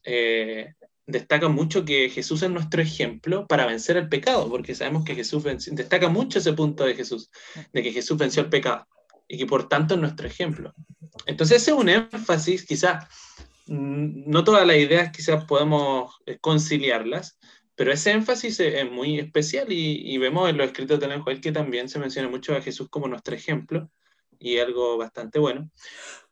eh, 0.03 0.73
destaca 1.07 1.50
mucho 1.50 1.85
que 1.85 2.09
Jesús 2.09 2.43
es 2.43 2.49
nuestro 2.49 2.81
ejemplo 2.81 3.47
para 3.47 3.67
vencer 3.67 3.99
el 3.99 4.09
pecado, 4.09 4.49
porque 4.49 4.75
sabemos 4.75 5.05
que 5.05 5.15
Jesús 5.15 5.45
destaca 5.45 6.09
mucho 6.09 6.38
ese 6.38 6.55
punto 6.55 6.87
de 6.87 6.95
Jesús, 6.95 7.31
de 7.75 7.83
que 7.83 7.93
Jesús 7.93 8.17
venció 8.17 8.41
el 8.41 8.49
pecado 8.49 8.88
y 9.28 9.38
que 9.38 9.47
por 9.47 9.68
tanto 9.68 9.95
es 9.95 10.00
nuestro 10.00 10.26
ejemplo. 10.26 10.75
Entonces 11.26 11.62
ese 11.62 11.73
es 11.73 11.76
un 11.76 11.88
énfasis, 11.88 12.64
quizás, 12.64 13.06
mm, 13.66 14.30
no 14.30 14.45
todas 14.45 14.66
las 14.66 14.76
ideas 14.76 15.11
quizás 15.12 15.45
podemos 15.45 16.21
eh, 16.26 16.38
conciliarlas, 16.40 17.38
pero 17.75 17.92
ese 17.92 18.12
énfasis 18.12 18.59
es 18.61 18.90
muy 18.90 19.18
especial 19.18 19.66
y, 19.71 20.16
vemos 20.16 20.49
en 20.49 20.56
los 20.56 20.66
escritos 20.66 20.99
de 20.99 21.18
Joel 21.18 21.42
que 21.42 21.52
también 21.52 21.90
se 21.90 21.99
menciona 21.99 22.28
mucho 22.28 22.56
a 22.56 22.62
Jesús 22.62 22.88
como 22.88 23.06
nuestro 23.06 23.35
ejemplo 23.35 23.90
y 24.38 24.59
algo 24.59 24.97
bastante 24.97 25.38
bueno. 25.38 25.71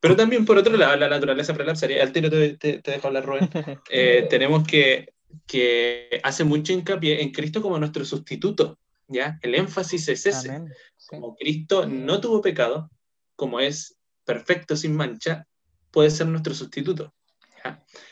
Pero 0.01 0.17
también, 0.17 0.47
por 0.47 0.57
otro 0.57 0.75
lado, 0.77 0.97
la 0.97 1.09
naturaleza 1.09 1.55
prelapsaria, 1.55 2.03
al 2.03 2.13
tiro 2.13 2.31
te, 2.31 2.57
te, 2.57 2.81
dejo 2.83 3.09
hablar, 3.09 3.27
Rubén, 3.27 3.51
eh, 3.91 4.27
tenemos 4.31 4.67
que, 4.67 5.13
que 5.47 6.21
hace 6.23 6.45
mucho 6.45 6.73
hincapié 6.73 7.23
en 7.23 7.31
Cristo 7.31 7.61
como 7.61 7.79
nuestro 7.79 8.07
sustituto, 8.07 8.79
¿ya? 9.15 9.39
El 9.43 9.55
énfasis 9.55 10.09
es 10.09 10.27
ese. 10.27 10.65
Como 11.07 11.35
Cristo 11.37 11.87
no 11.87 12.21
tuvo 12.21 12.43
pecado, 12.43 12.91
como 13.37 13.61
es 13.61 13.97
perfecto 14.25 14.77
sin 14.77 14.95
mancha, 14.95 15.47
puede 15.91 16.11
ser 16.11 16.27
nuestro 16.27 16.55
sustituto. 16.55 17.15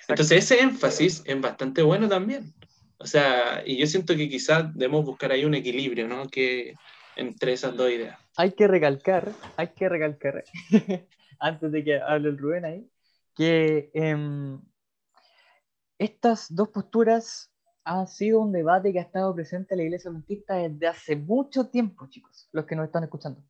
Entonces 0.09 0.45
ese 0.45 0.61
énfasis 0.61 1.23
es 1.25 1.41
bastante 1.41 1.83
bueno 1.83 2.09
también. 2.09 2.55
O 2.99 3.07
sea, 3.07 3.63
y 3.67 3.77
yo 3.79 3.87
siento 3.87 4.17
que 4.17 4.29
quizás 4.29 4.73
debemos 4.75 5.05
buscar 5.05 5.33
ahí 5.33 5.45
un 5.45 5.55
equilibrio, 5.55 6.07
¿no? 6.07 6.29
Que 6.29 6.75
entre 7.17 7.53
esas 7.53 7.77
dos 7.77 7.91
ideas. 7.91 8.19
Hay 8.37 8.53
que 8.53 8.67
recalcar, 8.69 9.33
hay 9.57 9.69
que 9.69 9.89
recalcar, 9.89 10.45
antes 11.41 11.73
de 11.73 11.85
que 11.85 12.01
hable 12.01 12.31
el 12.31 12.39
Rubén 12.39 12.65
ahí, 12.65 12.89
que 13.35 13.91
em, 13.93 14.61
estas 15.99 16.55
dos 16.55 16.69
posturas 16.69 17.52
han 17.85 18.07
sido 18.07 18.41
un 18.41 18.53
debate 18.53 18.93
que 18.93 18.99
ha 18.99 19.03
estado 19.03 19.35
presente 19.35 19.75
en 19.75 19.79
la 19.79 19.85
Iglesia 19.85 20.11
Adventista 20.11 20.55
desde 20.55 20.87
hace 20.87 21.17
mucho 21.17 21.69
tiempo, 21.69 22.07
chicos, 22.09 22.49
los 22.53 22.65
que 22.67 22.77
nos 22.77 22.87
están 22.87 23.05
escuchando. 23.05 23.43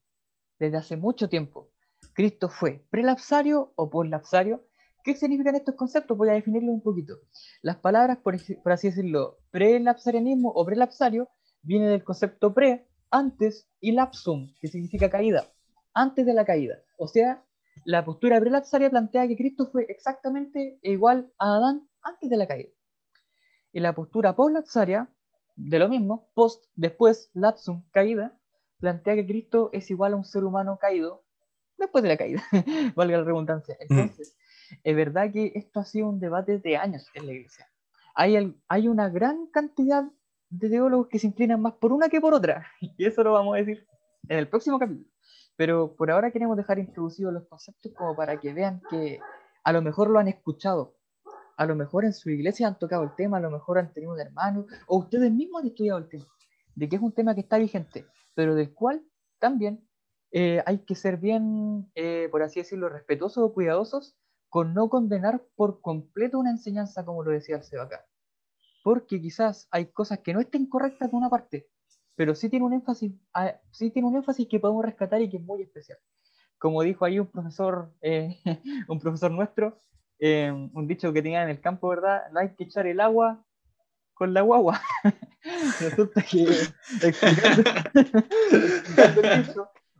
Desde 0.59 0.77
hace 0.77 0.97
mucho 0.97 1.29
tiempo. 1.29 1.71
Cristo 2.15 2.49
fue 2.49 2.85
prelapsario 2.91 3.73
o 3.77 3.91
poslapsario. 3.91 4.65
¿Qué 5.05 5.15
significan 5.17 5.57
estos 5.57 5.75
conceptos? 5.75 6.17
Voy 6.17 6.29
a 6.29 6.35
definirlo 6.35 6.73
un 6.73 6.83
poquito. 6.83 7.15
Las 7.61 7.77
palabras, 7.77 8.19
por, 8.19 8.37
por 8.63 8.73
así 8.73 8.89
decirlo, 8.89 9.39
prelapsarianismo 9.51 10.51
o 10.51 10.65
prelapsario, 10.65 11.29
viene 11.63 11.89
del 11.89 12.05
concepto 12.05 12.55
pre, 12.55 12.87
antes, 13.11 13.69
y 13.81 13.93
lapsum, 13.93 14.55
que 14.61 14.69
significa 14.69 15.11
caída, 15.11 15.47
antes 15.93 16.25
de 16.25 16.33
la 16.33 16.45
caída. 16.45 16.77
O 16.99 17.07
sea, 17.07 17.45
la 17.85 18.05
postura 18.05 18.41
prelapsaria 18.41 18.91
plantea 18.91 19.29
que 19.29 19.37
Cristo 19.37 19.69
fue 19.71 19.87
exactamente 19.89 20.79
igual 20.83 21.33
a 21.39 21.57
Adán 21.57 21.89
antes 22.03 22.31
de 22.31 22.37
la 22.37 22.47
caída. 22.47 22.71
Y 23.73 23.81
la 23.81 23.95
postura 23.95 24.37
post-lapsaria, 24.37 25.09
de 25.57 25.79
lo 25.79 25.89
mismo, 25.89 26.31
post, 26.35 26.65
después, 26.75 27.31
lapsum, 27.35 27.85
caída, 27.91 28.39
plantea 28.79 29.15
que 29.15 29.27
Cristo 29.27 29.71
es 29.73 29.91
igual 29.91 30.13
a 30.13 30.17
un 30.17 30.25
ser 30.25 30.45
humano 30.45 30.79
caído 30.81 31.25
después 31.79 32.03
de 32.03 32.09
la 32.09 32.17
caída, 32.17 32.43
valga 32.97 33.19
la 33.19 33.25
redundancia. 33.25 33.77
Mm. 33.89 33.99
Entonces, 33.99 34.37
es 34.83 34.97
verdad 34.97 35.31
que 35.33 35.53
esto 35.55 35.81
ha 35.81 35.85
sido 35.85 36.09
un 36.09 36.21
debate 36.21 36.59
de 36.59 36.77
años 36.77 37.07
en 37.15 37.27
la 37.27 37.33
iglesia. 37.33 37.69
Hay, 38.15 38.57
hay 38.69 38.89
una 38.89 39.09
gran 39.09 39.47
cantidad 39.47 40.05
de 40.51 40.69
teólogos 40.69 41.09
que 41.09 41.19
se 41.19 41.27
inclinan 41.27 41.61
más 41.61 41.75
por 41.75 41.93
una 41.93 42.09
que 42.09 42.21
por 42.21 42.35
otra, 42.35 42.67
y 42.81 43.05
eso 43.05 43.23
lo 43.23 43.33
vamos 43.33 43.55
a 43.55 43.59
decir 43.59 43.87
en 44.29 44.39
el 44.39 44.49
próximo 44.49 44.79
capítulo. 44.79 45.09
Pero 45.57 45.95
por 45.95 46.11
ahora 46.11 46.31
queremos 46.31 46.57
dejar 46.57 46.79
introducidos 46.79 47.33
los 47.33 47.47
conceptos 47.47 47.93
como 47.95 48.17
para 48.17 48.41
que 48.41 48.53
vean 48.55 48.83
que 48.89 49.21
a 49.65 49.73
lo 49.73 49.83
mejor 49.83 50.09
lo 50.09 50.19
han 50.19 50.29
escuchado, 50.29 50.97
a 51.57 51.67
lo 51.67 51.75
mejor 51.77 52.05
en 52.05 52.13
su 52.13 52.31
iglesia 52.31 52.69
han 52.69 52.79
tocado 52.79 53.03
el 53.03 53.15
tema, 53.15 53.39
a 53.39 53.41
lo 53.41 53.51
mejor 53.51 53.79
han 53.79 53.93
tenido 53.93 54.13
un 54.13 54.21
hermano, 54.21 54.67
o 54.87 54.99
ustedes 54.99 55.31
mismos 55.31 55.63
han 55.63 55.69
estudiado 55.69 55.99
el 55.99 56.09
tema, 56.09 56.27
de 56.75 56.89
que 56.89 56.97
es 56.97 57.03
un 57.03 57.13
tema 57.13 57.35
que 57.35 57.43
está 57.43 57.59
vigente, 57.59 58.07
pero 58.35 58.55
del 58.55 58.73
cual 58.73 59.03
también 59.39 59.87
eh, 60.31 60.63
hay 60.65 60.79
que 60.79 60.95
ser 60.95 61.19
bien, 61.19 61.91
eh, 61.95 62.29
por 62.31 62.43
así 62.43 62.61
decirlo, 62.61 62.89
respetuosos 62.89 63.45
o 63.45 63.53
cuidadosos 63.53 64.17
con 64.49 64.75
no 64.75 64.89
condenar 64.89 65.43
por 65.57 65.81
completo 65.81 66.39
una 66.39 66.51
enseñanza, 66.51 67.05
como 67.05 67.23
lo 67.23 67.31
decía 67.31 67.57
el 67.57 67.63
Seba 67.63 67.85
acá. 67.85 68.05
Porque 68.83 69.21
quizás 69.21 69.69
hay 69.71 69.87
cosas 69.87 70.21
que 70.21 70.33
no 70.35 70.41
estén 70.41 70.67
correctas 70.67 71.11
de 71.11 71.17
una 71.17 71.31
parte, 71.31 71.69
pero 72.17 72.35
sí 72.35 72.49
tiene 72.49 72.65
un 72.65 72.73
énfasis, 72.73 73.13
ah, 73.35 73.55
sí 73.71 73.91
tiene 73.91 74.09
un 74.09 74.17
énfasis 74.17 74.49
que 74.49 74.61
podemos 74.61 74.85
rescatar 74.85 75.21
y 75.23 75.31
que 75.31 75.37
es 75.37 75.43
muy 75.43 75.63
especial. 75.63 75.99
Como 76.59 76.83
dijo 76.83 77.05
ahí 77.05 77.19
un 77.19 77.27
profesor, 77.27 77.93
eh, 78.01 78.39
un 78.89 78.99
profesor 78.99 79.31
nuestro, 79.31 79.79
un 80.23 80.87
dicho 80.87 81.13
que 81.13 81.23
tenía 81.23 81.43
en 81.43 81.51
el 81.51 81.61
campo, 81.61 81.89
¿verdad? 81.89 82.23
No 82.33 82.41
hay 82.41 82.55
que 82.55 82.65
echar 82.65 82.87
el 82.87 83.01
agua 83.01 83.45
con 84.15 84.33
la 84.33 84.43
guagua. 84.43 84.81
Resulta 85.81 86.23
que 86.23 86.47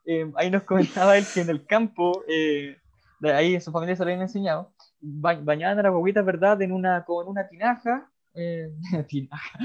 Eh, 0.05 0.31
ahí 0.37 0.51
nos 0.51 0.65
comentaba 0.65 1.17
él 1.17 1.25
que 1.33 1.43
en 1.43 1.51
el 1.51 1.65
campo, 1.65 2.25
eh, 2.29 2.77
ahí 3.23 3.55
en 3.55 3.61
su 3.61 3.71
familia 3.71 3.95
se 3.95 4.03
lo 4.03 4.11
habían 4.11 4.23
enseñado, 4.23 4.73
bañaban 5.01 5.79
a 5.79 5.83
la 5.83 5.91
guaguita, 5.91 6.23
¿verdad? 6.23 6.61
En 6.63 6.73
una, 6.73 7.05
como 7.05 7.23
en 7.23 7.29
una 7.29 7.49
tinaja, 7.49 8.11
eh, 8.35 8.71
tinaja 9.09 9.59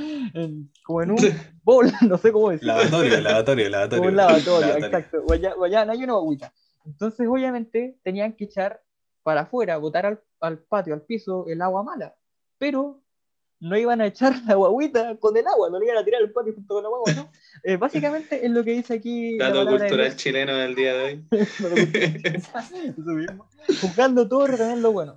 como 0.84 1.02
en 1.02 1.12
un 1.12 1.18
bol, 1.64 1.92
no 2.08 2.18
sé 2.18 2.32
cómo 2.32 2.52
decirlo. 2.52 2.76
Lavatorio, 2.76 3.22
lavatorio, 3.22 3.70
lavatorio. 3.70 4.00
Como 4.00 4.10
un 4.10 4.16
lavatorio, 4.16 4.78
exacto. 4.78 5.26
Bañaban 5.60 5.90
ahí 5.90 6.04
una 6.04 6.14
guaguita. 6.14 6.54
Entonces, 6.86 7.28
obviamente, 7.28 7.98
tenían 8.04 8.34
que 8.34 8.46
echar 8.46 8.82
para 9.28 9.42
afuera, 9.42 9.76
botar 9.76 10.06
al, 10.06 10.22
al 10.40 10.60
patio, 10.60 10.94
al 10.94 11.02
piso, 11.02 11.48
el 11.50 11.62
agua 11.62 11.84
mala. 11.84 12.16
Pero 12.58 13.02
no 13.60 13.78
iban 13.78 14.00
a 14.00 14.06
echar 14.06 14.32
la 14.48 14.56
guaguita 14.56 15.18
con 15.18 15.36
el 15.36 15.46
agua, 15.46 15.70
no 15.70 15.80
le 15.80 15.86
iban 15.88 15.98
a 15.98 16.06
tirar 16.06 16.22
el 16.22 16.32
patio 16.32 16.54
junto 16.54 16.76
con 16.76 16.84
la 16.84 16.88
guagua, 16.88 17.14
¿no? 17.14 17.30
Eh, 17.64 17.76
básicamente 17.76 18.46
es 18.46 18.50
lo 18.50 18.64
que 18.64 18.72
dice 18.72 18.94
aquí. 18.94 19.38
Dato 19.38 19.68
cultural 19.68 20.16
chileno 20.16 20.56
del 20.56 20.76
día 20.76 20.94
de 20.94 21.04
hoy. 21.04 21.28
Eso 21.32 23.12
mismo. 23.12 23.50
Juzgando 23.82 24.30
todo, 24.30 24.48
retener 24.48 24.78
lo 24.78 24.94
bueno. 24.94 25.16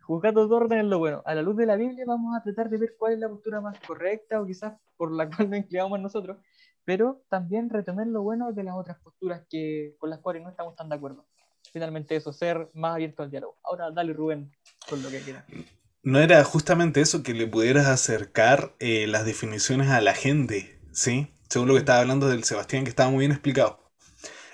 Juzgando 0.00 0.48
todo, 0.48 0.58
retener 0.58 0.86
lo 0.86 0.98
bueno. 0.98 1.22
A 1.24 1.36
la 1.36 1.42
luz 1.42 1.56
de 1.56 1.66
la 1.66 1.76
Biblia 1.76 2.04
vamos 2.04 2.36
a 2.36 2.42
tratar 2.42 2.70
de 2.70 2.78
ver 2.78 2.96
cuál 2.98 3.12
es 3.12 3.20
la 3.20 3.28
postura 3.28 3.60
más 3.60 3.78
correcta 3.86 4.40
o 4.40 4.46
quizás 4.46 4.72
por 4.96 5.12
la 5.12 5.30
cual 5.30 5.48
nos 5.48 5.60
inclinamos 5.60 6.00
nosotros, 6.00 6.38
pero 6.84 7.22
también 7.28 7.70
retener 7.70 8.08
lo 8.08 8.22
bueno 8.22 8.52
de 8.52 8.64
las 8.64 8.74
otras 8.74 8.98
posturas 8.98 9.46
que, 9.48 9.94
con 10.00 10.10
las 10.10 10.18
cuales 10.18 10.42
no 10.42 10.48
estamos 10.48 10.74
tan 10.74 10.88
de 10.88 10.96
acuerdo. 10.96 11.24
Finalmente 11.72 12.16
eso, 12.16 12.32
ser 12.32 12.70
más 12.74 12.94
abierto 12.94 13.22
al 13.22 13.30
diálogo. 13.30 13.58
Ahora 13.62 13.90
dale 13.90 14.12
Rubén 14.12 14.52
con 14.88 15.02
lo 15.02 15.10
que 15.10 15.20
quieras. 15.20 15.44
No 16.02 16.18
era 16.18 16.42
justamente 16.44 17.00
eso 17.00 17.22
que 17.22 17.32
le 17.32 17.46
pudieras 17.46 17.86
acercar 17.86 18.74
eh, 18.80 19.06
las 19.06 19.24
definiciones 19.24 19.88
a 19.88 20.00
la 20.00 20.14
gente, 20.14 20.80
¿sí? 20.92 21.32
Según 21.48 21.68
lo 21.68 21.74
que 21.74 21.80
estaba 21.80 22.00
hablando 22.00 22.28
del 22.28 22.44
Sebastián, 22.44 22.84
que 22.84 22.90
estaba 22.90 23.10
muy 23.10 23.20
bien 23.20 23.32
explicado. 23.32 23.82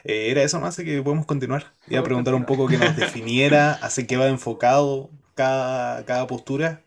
Eh, 0.05 0.31
era 0.31 0.43
eso 0.43 0.61
más, 0.61 0.75
así 0.75 0.85
que 0.85 1.03
podemos 1.03 1.27
continuar. 1.27 1.75
Iba 1.87 2.01
a 2.01 2.05
preguntar 2.05 2.35
un 2.35 2.45
poco 2.45 2.67
que 2.67 2.79
nos 2.79 2.97
definiera, 2.97 3.73
hacia 3.73 4.07
qué 4.07 4.17
va 4.17 4.29
enfocado 4.29 5.11
cada, 5.35 6.05
cada 6.05 6.27
postura 6.27 6.85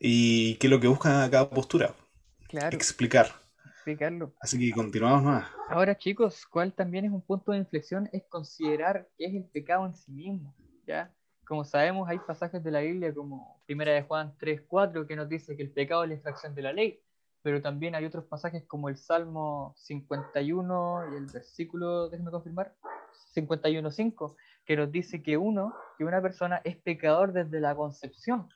y 0.00 0.54
qué 0.56 0.68
es 0.68 0.70
lo 0.70 0.80
que 0.80 0.88
busca 0.88 1.28
cada 1.30 1.50
postura. 1.50 1.94
Claro. 2.48 2.74
Explicar. 2.74 3.37
Explicarlo. 3.92 4.34
Así 4.40 4.58
que 4.58 4.72
continuamos 4.72 5.24
más. 5.24 5.50
Ahora, 5.68 5.96
chicos, 5.96 6.46
¿cuál 6.46 6.72
también 6.72 7.04
es 7.04 7.12
un 7.12 7.22
punto 7.22 7.52
de 7.52 7.58
inflexión? 7.58 8.08
Es 8.12 8.24
considerar 8.28 9.08
qué 9.16 9.26
es 9.26 9.34
el 9.34 9.44
pecado 9.44 9.86
en 9.86 9.94
sí 9.94 10.12
mismo, 10.12 10.54
¿ya? 10.86 11.12
como 11.48 11.64
sabemos, 11.64 12.06
hay 12.10 12.18
pasajes 12.18 12.62
de 12.62 12.70
la 12.70 12.80
Biblia 12.80 13.14
como 13.14 13.62
Primera 13.64 13.92
de 13.92 14.02
Juan 14.02 14.34
3, 14.38 14.64
4 14.68 15.06
que 15.06 15.16
nos 15.16 15.30
dice 15.30 15.56
que 15.56 15.62
el 15.62 15.70
pecado 15.70 16.02
es 16.02 16.10
la 16.10 16.16
infracción 16.16 16.54
de 16.54 16.60
la 16.60 16.74
ley, 16.74 17.00
pero 17.40 17.62
también 17.62 17.94
hay 17.94 18.04
otros 18.04 18.26
pasajes 18.26 18.64
como 18.66 18.90
el 18.90 18.98
Salmo 18.98 19.72
51 19.78 21.10
y 21.10 21.16
el 21.16 21.24
versículo, 21.24 22.10
déjeme 22.10 22.30
confirmar, 22.30 22.74
51, 23.32 23.90
5, 23.90 24.36
que 24.66 24.76
nos 24.76 24.92
dice 24.92 25.22
que 25.22 25.38
uno, 25.38 25.74
que 25.96 26.04
una 26.04 26.20
persona 26.20 26.60
es 26.64 26.76
pecador 26.76 27.32
desde 27.32 27.60
la 27.60 27.74
concepción. 27.74 28.46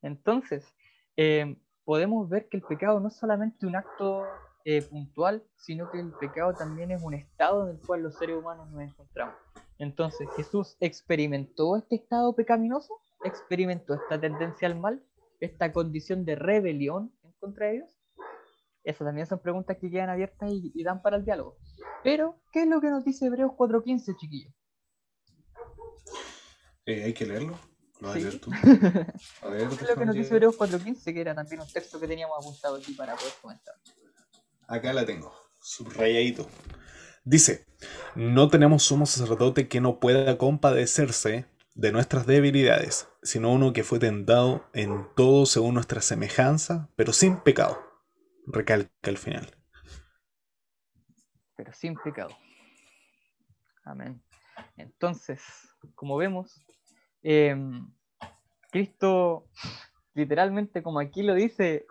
Entonces, 0.00 0.74
eh, 1.18 1.58
podemos 1.84 2.30
ver 2.30 2.48
que 2.48 2.56
el 2.56 2.62
pecado 2.62 2.98
no 2.98 3.08
es 3.08 3.16
solamente 3.16 3.66
un 3.66 3.76
acto 3.76 4.24
eh, 4.68 4.82
puntual, 4.82 5.44
sino 5.54 5.88
que 5.92 6.00
el 6.00 6.12
pecado 6.14 6.52
también 6.52 6.90
es 6.90 7.00
un 7.00 7.14
estado 7.14 7.68
en 7.68 7.76
el 7.76 7.86
cual 7.86 8.02
los 8.02 8.16
seres 8.18 8.36
humanos 8.36 8.68
nos 8.72 8.82
encontramos. 8.82 9.36
Entonces, 9.78 10.26
Jesús 10.34 10.76
experimentó 10.80 11.76
este 11.76 11.94
estado 11.94 12.34
pecaminoso, 12.34 12.92
experimentó 13.22 13.94
esta 13.94 14.20
tendencia 14.20 14.66
al 14.66 14.76
mal, 14.76 15.04
esta 15.38 15.72
condición 15.72 16.24
de 16.24 16.34
rebelión 16.34 17.12
en 17.22 17.30
contra 17.38 17.66
de 17.66 17.72
Dios. 17.74 17.90
Esas 18.82 19.06
también 19.06 19.28
son 19.28 19.38
preguntas 19.38 19.76
que 19.80 19.88
quedan 19.88 20.10
abiertas 20.10 20.50
y, 20.50 20.82
dan 20.82 21.00
para 21.00 21.18
el 21.18 21.24
diálogo. 21.24 21.56
Pero, 22.02 22.40
¿qué 22.50 22.62
es 22.62 22.68
lo 22.68 22.80
que 22.80 22.90
nos 22.90 23.04
dice 23.04 23.26
Hebreos 23.26 23.52
4.15, 23.52 24.16
chiquillos? 24.18 24.52
Eh, 26.86 27.04
hay 27.04 27.14
que 27.14 27.24
leerlo. 27.24 27.56
Lo 28.00 28.12
leer 28.12 28.40
tú. 28.40 28.50
A 29.42 29.48
ver, 29.48 29.68
¿Qué 29.68 29.74
es 29.76 29.88
lo 29.90 29.94
que 29.94 30.06
nos 30.06 30.16
dice 30.16 30.34
Hebreos 30.34 30.58
4.15? 30.58 31.14
Que 31.14 31.20
era 31.20 31.36
también 31.36 31.60
un 31.60 31.72
texto 31.72 32.00
que 32.00 32.08
teníamos 32.08 32.36
apuntado 32.36 32.74
aquí 32.78 32.94
para 32.94 33.14
poder 33.14 33.32
comentar. 33.40 33.76
Acá 34.68 34.92
la 34.92 35.06
tengo, 35.06 35.32
subrayadito. 35.60 36.48
Dice, 37.24 37.66
no 38.14 38.48
tenemos 38.48 38.82
sumo 38.82 39.06
sacerdote 39.06 39.68
que 39.68 39.80
no 39.80 40.00
pueda 40.00 40.38
compadecerse 40.38 41.46
de 41.74 41.92
nuestras 41.92 42.26
debilidades, 42.26 43.08
sino 43.22 43.52
uno 43.52 43.72
que 43.72 43.84
fue 43.84 43.98
tentado 43.98 44.68
en 44.72 45.06
todo 45.14 45.44
según 45.46 45.74
nuestra 45.74 46.00
semejanza, 46.00 46.88
pero 46.96 47.12
sin 47.12 47.40
pecado. 47.40 47.78
Recalca 48.46 48.90
al 49.02 49.18
final. 49.18 49.50
Pero 51.56 51.72
sin 51.72 51.96
pecado. 51.96 52.30
Amén. 53.84 54.22
Entonces, 54.76 55.42
como 55.94 56.16
vemos, 56.16 56.64
em, 57.22 57.88
Cristo, 58.70 59.48
literalmente, 60.14 60.82
como 60.82 61.00
aquí 61.00 61.22
lo 61.22 61.34
dice, 61.34 61.86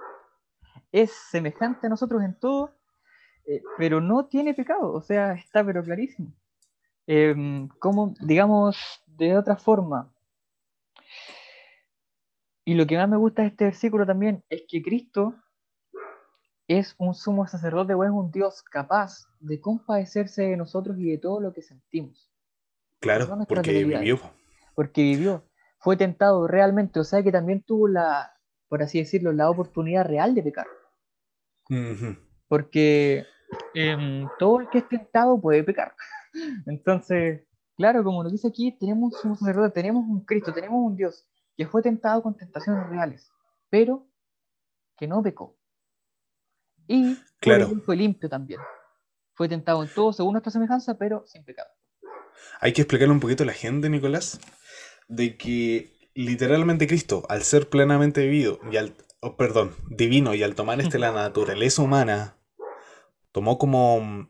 es 0.92 1.12
semejante 1.12 1.88
a 1.88 1.90
nosotros 1.90 2.24
en 2.24 2.38
todo, 2.40 2.76
eh, 3.46 3.62
pero 3.78 4.02
no 4.02 4.26
tiene 4.26 4.54
pecado, 4.54 4.92
o 4.92 5.02
sea, 5.02 5.34
está 5.34 5.64
pero 5.66 5.84
clarísimo. 5.84 6.34
Em, 7.08 7.68
como, 7.80 8.16
digamos, 8.20 8.78
de 9.06 9.38
otra 9.38 9.56
forma, 9.56 10.12
y 12.66 12.74
lo 12.74 12.88
que 12.88 12.98
más 12.98 13.08
me 13.08 13.18
gusta 13.18 13.44
de 13.44 13.50
este 13.50 13.66
versículo 13.66 14.06
también 14.08 14.44
es 14.50 14.64
que 14.68 14.82
Cristo 14.82 15.36
es 16.68 16.96
un 16.98 17.14
sumo 17.14 17.46
sacerdote 17.46 17.94
o 17.94 18.04
es 18.04 18.10
un 18.10 18.32
Dios 18.32 18.64
capaz 18.64 19.28
de 19.40 19.62
compadecerse 19.62 20.42
de 20.44 20.58
nosotros 20.58 20.98
y 20.98 21.12
de 21.12 21.20
todo 21.20 21.40
lo 21.40 21.54
que 21.54 21.62
sentimos. 21.62 22.32
Claro, 23.00 23.38
porque 23.48 23.84
vivió. 23.84 24.20
Porque 24.74 25.04
vivió. 25.04 25.44
Fue 25.78 25.96
tentado 25.96 26.48
realmente, 26.48 27.00
o 27.00 27.04
sea 27.04 27.22
que 27.22 27.32
también 27.32 27.62
tuvo 27.62 27.88
la, 27.88 28.35
por 28.68 28.82
así 28.84 29.00
decirlo, 29.00 29.32
la 29.32 29.50
oportunidad 29.50 30.06
real 30.06 30.36
de 30.36 30.44
pecar. 30.44 30.68
Porque 32.48 33.26
em, 33.74 34.28
todo 34.40 34.62
el 34.62 34.70
que 34.70 34.80
es 34.80 34.90
tentado 34.90 35.40
puede 35.40 35.64
pecar. 35.64 35.96
Entonces, 36.66 37.44
claro, 37.76 38.04
como 38.04 38.24
nos 38.24 38.32
dice 38.32 38.48
aquí, 38.48 38.72
tenemos 38.78 39.24
un 39.24 39.36
sacerdote, 39.36 39.72
tenemos 39.72 40.04
un 40.08 40.26
Cristo, 40.26 40.54
tenemos 40.54 40.80
un 40.80 40.96
Dios 40.96 41.28
que 41.56 41.68
fue 41.68 41.82
tentado 41.82 42.22
con 42.22 42.36
tentaciones 42.36 42.88
reales, 42.90 43.32
pero 43.70 44.08
que 44.98 45.08
no 45.08 45.24
pecó. 45.24 45.58
Y 46.88 47.18
claro. 47.40 47.70
fue 47.86 47.96
limpio 47.96 48.30
también. 48.30 48.60
Fue 49.34 49.50
tentado 49.50 49.84
en 49.84 49.90
todo 49.90 50.14
según 50.14 50.34
nuestra 50.34 50.52
semejanza, 50.52 50.98
pero 50.98 51.26
sin 51.28 51.44
pecado. 51.44 51.70
Hay 52.60 52.74
que 52.74 52.82
explicarle 52.82 53.14
un 53.14 53.20
poquito 53.20 53.44
a 53.44 53.48
la 53.48 53.54
gente, 53.54 53.90
Nicolás, 53.90 54.40
de 55.08 55.38
que 55.38 55.95
literalmente 56.16 56.88
Cristo, 56.88 57.24
al 57.30 57.44
ser 57.44 57.70
plenamente 57.70 58.22
vivido 58.22 58.60
y 58.72 58.78
al, 58.78 58.96
oh, 59.20 59.36
perdón, 59.36 59.76
divino 59.90 60.34
y 60.34 60.42
al 60.42 60.56
tomar 60.56 60.82
este 60.82 60.98
la 60.98 61.12
naturaleza 61.12 61.82
humana, 61.82 62.38
tomó 63.32 63.58
como 63.60 64.30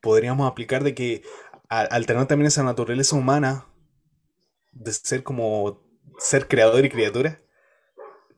podríamos 0.00 0.48
aplicar 0.48 0.84
de 0.84 0.94
que 0.94 1.22
al, 1.68 2.06
tener 2.06 2.26
también 2.26 2.46
esa 2.46 2.62
naturaleza 2.62 3.16
humana 3.16 3.66
de 4.72 4.92
ser 4.92 5.24
como 5.24 5.82
ser 6.18 6.46
creador 6.46 6.84
y 6.84 6.90
criatura, 6.90 7.40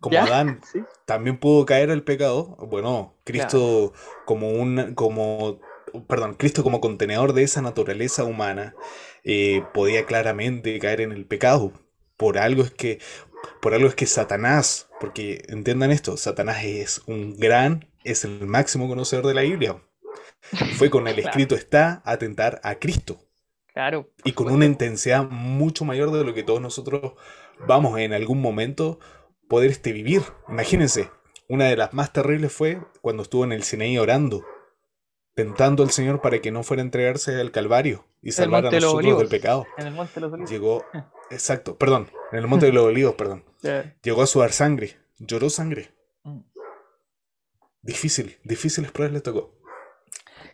como 0.01 0.19
Adán 0.19 0.61
también 1.07 1.39
pudo 1.39 1.67
caer 1.67 1.91
el 1.91 2.03
pecado, 2.03 2.57
bueno, 2.69 3.15
Cristo 3.25 3.93
como 4.25 4.51
un 4.51 4.95
como 4.95 5.61
perdón, 6.07 6.35
Cristo 6.35 6.63
como 6.63 6.81
contenedor 6.81 7.33
de 7.33 7.43
esa 7.43 7.61
naturaleza 7.61 8.25
humana 8.25 8.75
eh, 9.25 9.63
podía 9.75 10.07
claramente 10.07 10.79
caer 10.79 11.01
en 11.01 11.13
el 11.13 11.27
pecado. 11.27 11.73
Por 12.19 12.37
algo 12.37 12.63
es 12.63 12.71
que 12.71 12.99
por 13.63 13.75
algo 13.75 13.89
es 13.89 13.95
que 13.95 14.07
Satanás, 14.07 14.89
porque 15.01 15.45
entiendan 15.49 15.91
esto, 15.91 16.17
Satanás 16.17 16.65
es 16.65 17.03
un 17.07 17.37
gran, 17.39 17.89
es 18.05 18.25
el 18.25 18.47
máximo 18.47 18.89
conocedor 18.89 19.27
de 19.27 19.35
la 19.35 19.43
Biblia. 19.43 19.83
Fue 20.77 20.91
con 20.91 21.09
el 21.09 21.19
escrito 21.19 21.55
está 21.55 22.03
atentar 22.05 22.61
a 22.63 22.77
Cristo. 22.77 23.19
Claro. 23.73 24.11
Y 24.25 24.33
con 24.33 24.51
una 24.51 24.65
intensidad 24.65 25.25
mucho 25.25 25.85
mayor 25.85 26.11
de 26.11 26.25
lo 26.25 26.35
que 26.35 26.43
todos 26.43 26.61
nosotros 26.61 27.13
vamos 27.67 27.99
en 27.99 28.13
algún 28.13 28.41
momento 28.41 28.99
poder 29.49 29.71
este, 29.71 29.93
vivir. 29.93 30.23
Imagínense, 30.49 31.11
una 31.49 31.67
de 31.67 31.77
las 31.77 31.95
más 31.95 32.13
terribles 32.13 32.53
fue 32.53 32.81
cuando 33.01 33.23
estuvo 33.23 33.45
en 33.45 33.53
el 33.53 33.63
Sinaí 33.63 33.99
orando, 33.99 34.45
tentando 35.35 35.83
al 35.83 35.91
Señor 35.91 36.21
para 36.21 36.41
que 36.41 36.51
no 36.51 36.63
fuera 36.63 36.83
a 36.83 36.87
entregarse 36.87 37.41
al 37.41 37.53
Calvario 37.53 38.07
y 38.21 38.33
salvar 38.33 38.67
a 38.67 38.71
nosotros 38.71 39.19
del 39.19 39.29
pecado. 39.29 39.67
En 39.77 39.87
el 39.87 39.95
monte 39.95 40.21
de 40.21 40.29
los. 40.29 40.51
Llegó, 40.51 40.85
exacto, 41.31 41.77
perdón, 41.77 42.09
en 42.33 42.39
el 42.39 42.47
monte 42.47 42.67
de 42.67 42.73
los 42.73 42.85
olivos, 42.85 43.15
perdón. 43.15 43.45
Llegó 44.03 44.23
a 44.23 44.27
sudar 44.27 44.53
sangre, 44.53 44.97
lloró 45.19 45.51
sangre. 45.51 45.91
Mm. 46.25 46.41
Difícil, 47.83 48.39
difíciles 48.45 48.91
pruebas 48.91 49.15
le 49.15 49.21
tocó. 49.21 49.59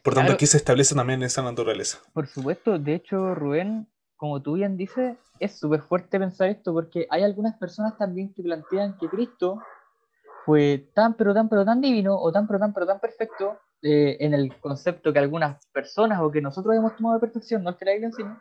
Por 0.03 0.15
tanto, 0.15 0.33
aquí 0.33 0.47
se 0.47 0.59
establece 0.59 0.95
también 0.95 1.23
esa 1.23 1.43
naturaleza. 1.43 1.99
Por 2.13 2.27
supuesto, 2.27 2.79
de 2.79 2.95
hecho, 2.95 3.35
Rubén, 3.35 3.89
como 4.17 4.43
tú 4.43 4.53
bien 4.55 4.77
dices, 4.77 5.17
es 5.41 5.59
súper 5.59 5.81
fuerte 5.81 6.19
pensar 6.19 6.49
esto, 6.51 6.75
porque 6.75 7.07
hay 7.09 7.23
algunas 7.23 7.57
personas 7.57 7.97
también 7.97 8.33
que 8.35 8.43
plantean 8.43 8.99
que 8.99 9.09
Cristo 9.09 9.63
fue 10.45 10.91
tan, 10.95 11.15
pero 11.15 11.33
tan, 11.33 11.49
pero 11.49 11.65
tan 11.65 11.81
divino, 11.81 12.17
o 12.21 12.31
tan, 12.31 12.47
pero 12.47 12.59
tan, 12.59 12.75
pero 12.75 12.87
tan 12.87 13.01
perfecto, 13.01 13.59
eh, 13.81 14.19
en 14.21 14.35
el 14.35 14.59
concepto 14.61 15.13
que 15.13 15.19
algunas 15.19 15.65
personas 15.67 16.21
o 16.21 16.31
que 16.31 16.41
nosotros 16.43 16.75
hemos 16.77 16.95
tomado 16.97 17.15
de 17.15 17.21
perfección, 17.21 17.63
no 17.63 17.71
es 17.71 17.77
que 17.77 17.85
la 17.87 17.93
enseñe, 17.93 18.37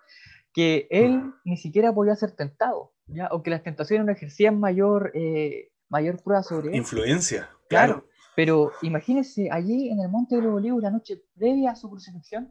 que 0.54 0.88
él 0.92 1.34
ni 1.44 1.58
siquiera 1.58 1.94
podía 1.94 2.16
ser 2.16 2.32
tentado, 2.32 2.94
¿ya? 3.08 3.28
o 3.32 3.42
que 3.42 3.50
las 3.50 3.64
tentaciones 3.64 4.06
no 4.06 4.12
ejercían 4.12 4.60
mayor, 4.60 5.12
eh, 5.16 5.72
mayor 5.90 6.22
prueba 6.22 6.44
sobre 6.44 6.70
él. 6.70 6.76
Influencia, 6.76 7.50
claro. 7.68 8.06
Pero 8.36 8.72
imagínense, 8.82 9.50
allí 9.52 9.90
en 9.90 10.00
el 10.00 10.10
Monte 10.10 10.36
de 10.36 10.42
los 10.42 10.56
Olivos, 10.56 10.82
la 10.82 10.92
noche 10.92 11.22
previa 11.36 11.72
a 11.72 11.76
su 11.76 11.90
crucifixión, 11.90 12.50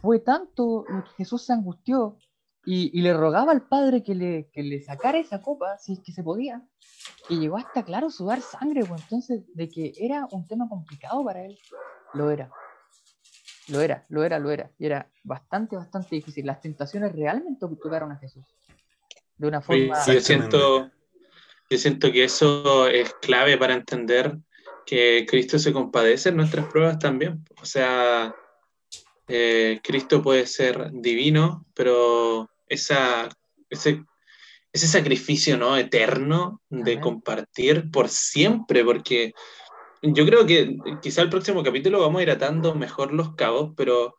fue 0.00 0.18
tanto 0.18 0.84
lo 0.88 1.04
que 1.04 1.10
Jesús 1.18 1.44
se 1.44 1.52
angustió 1.52 2.16
y, 2.64 3.00
le 3.00 3.14
rogaba 3.14 3.52
al 3.52 3.62
Padre 3.62 4.02
que 4.02 4.14
le, 4.14 4.50
que 4.50 4.62
le, 4.62 4.80
sacara 4.80 5.18
esa 5.18 5.42
copa, 5.42 5.78
si 5.78 5.94
es 5.94 6.00
que 6.00 6.12
se 6.12 6.22
podía, 6.22 6.62
y 7.28 7.38
llegó 7.38 7.56
hasta, 7.56 7.84
claro, 7.84 8.10
sudar 8.10 8.40
sangre, 8.42 8.84
pues 8.84 9.02
entonces, 9.02 9.42
de 9.54 9.68
que 9.68 9.92
era 9.98 10.26
un 10.30 10.46
tema 10.46 10.68
complicado 10.68 11.24
para 11.24 11.44
él, 11.44 11.58
lo 12.12 12.30
era. 12.30 12.50
Lo 13.68 13.80
era, 13.80 14.04
lo 14.08 14.24
era, 14.24 14.38
lo 14.38 14.50
era. 14.50 14.70
Y 14.78 14.86
era 14.86 15.08
bastante, 15.22 15.76
bastante 15.76 16.16
difícil. 16.16 16.46
Las 16.46 16.60
tentaciones 16.60 17.12
realmente 17.12 17.66
tocaron 17.82 18.12
a 18.12 18.16
Jesús. 18.16 18.44
De 19.36 19.46
una 19.46 19.60
forma... 19.60 20.04
yo, 20.06 20.20
siento, 20.20 20.90
yo 21.68 21.78
siento 21.78 22.10
que 22.12 22.24
eso 22.24 22.88
es 22.88 23.14
clave 23.14 23.56
para 23.56 23.74
entender 23.74 24.36
que 24.84 25.24
Cristo 25.28 25.58
se 25.58 25.72
compadece 25.72 26.30
en 26.30 26.36
nuestras 26.36 26.66
pruebas 26.66 26.98
también. 26.98 27.44
O 27.62 27.64
sea, 27.64 28.34
eh, 29.28 29.80
Cristo 29.82 30.22
puede 30.22 30.46
ser 30.46 30.90
divino, 30.92 31.64
pero 31.74 32.50
esa, 32.66 33.28
ese, 33.68 34.04
ese 34.72 34.88
sacrificio 34.88 35.56
¿no? 35.56 35.76
eterno 35.76 36.60
de 36.68 36.98
compartir 36.98 37.90
por 37.90 38.08
siempre, 38.08 38.84
porque 38.84 39.32
yo 40.02 40.26
creo 40.26 40.46
que 40.46 40.76
quizá 41.02 41.22
el 41.22 41.30
próximo 41.30 41.62
capítulo 41.62 42.00
vamos 42.00 42.20
a 42.20 42.22
ir 42.22 42.30
atando 42.30 42.74
mejor 42.74 43.12
los 43.12 43.34
cabos, 43.34 43.72
pero 43.76 44.16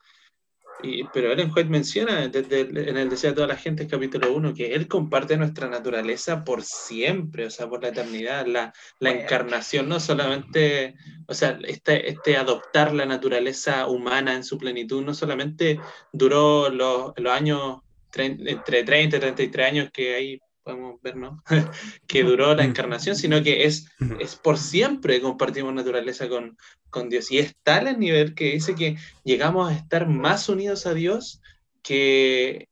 pero 1.14 1.32
Ellen 1.32 1.52
White 1.56 1.70
menciona 1.70 2.28
desde 2.28 2.62
en 2.62 2.98
el 2.98 3.10
Deseo 3.10 3.32
de 3.32 3.36
toda 3.36 3.48
la 3.48 3.56
gente, 3.56 3.88
capítulo 3.88 4.34
1, 4.34 4.54
que 4.54 4.74
él 4.74 4.88
comparte 4.88 5.38
nuestra 5.38 5.68
naturaleza 5.68 6.44
por 6.44 6.64
siempre, 6.64 7.46
o 7.46 7.50
sea, 7.50 7.70
por 7.70 7.82
la 7.84 7.90
eternidad, 7.90 8.46
la, 8.48 8.74
la 9.00 9.12
encarnación, 9.12 9.88
no 9.88 10.00
solamente, 10.00 10.96
o 11.28 11.34
sea, 11.34 11.60
este, 11.68 12.10
este 12.10 12.38
adoptar 12.38 12.94
la 12.94 13.06
naturaleza 13.06 13.88
humana 13.88 14.34
en 14.34 14.44
su 14.44 14.58
plenitud, 14.58 15.04
no 15.04 15.14
solamente 15.14 15.80
duró 16.12 16.70
los, 16.70 17.14
los 17.18 17.34
años 17.34 17.80
entre 18.14 18.84
30 18.84 19.18
y 19.18 19.20
33 19.20 19.68
años 19.68 19.90
que 19.92 20.16
hay 20.16 20.42
podemos 20.64 21.02
ver, 21.02 21.16
¿no? 21.16 21.44
que 22.08 22.24
duró 22.24 22.54
la 22.56 22.64
encarnación, 22.64 23.16
sino 23.16 23.42
que 23.44 23.66
es, 23.66 23.88
es 24.20 24.36
por 24.36 24.58
siempre 24.58 25.22
compartimos 25.22 25.74
naturaleza 25.74 26.30
con, 26.30 26.58
con 26.90 27.10
Dios. 27.10 27.32
Y 27.32 27.40
es 27.40 27.56
tal 27.64 27.88
el 27.88 28.00
nivel 28.00 28.36
que 28.36 28.52
dice 28.54 28.76
que 28.76 28.98
llegamos 29.24 29.72
a 29.72 29.76
estar 29.76 30.08
más 30.08 30.50
unidos 30.50 30.86
a 30.86 30.94
Dios 30.94 31.42
que, 31.82 32.70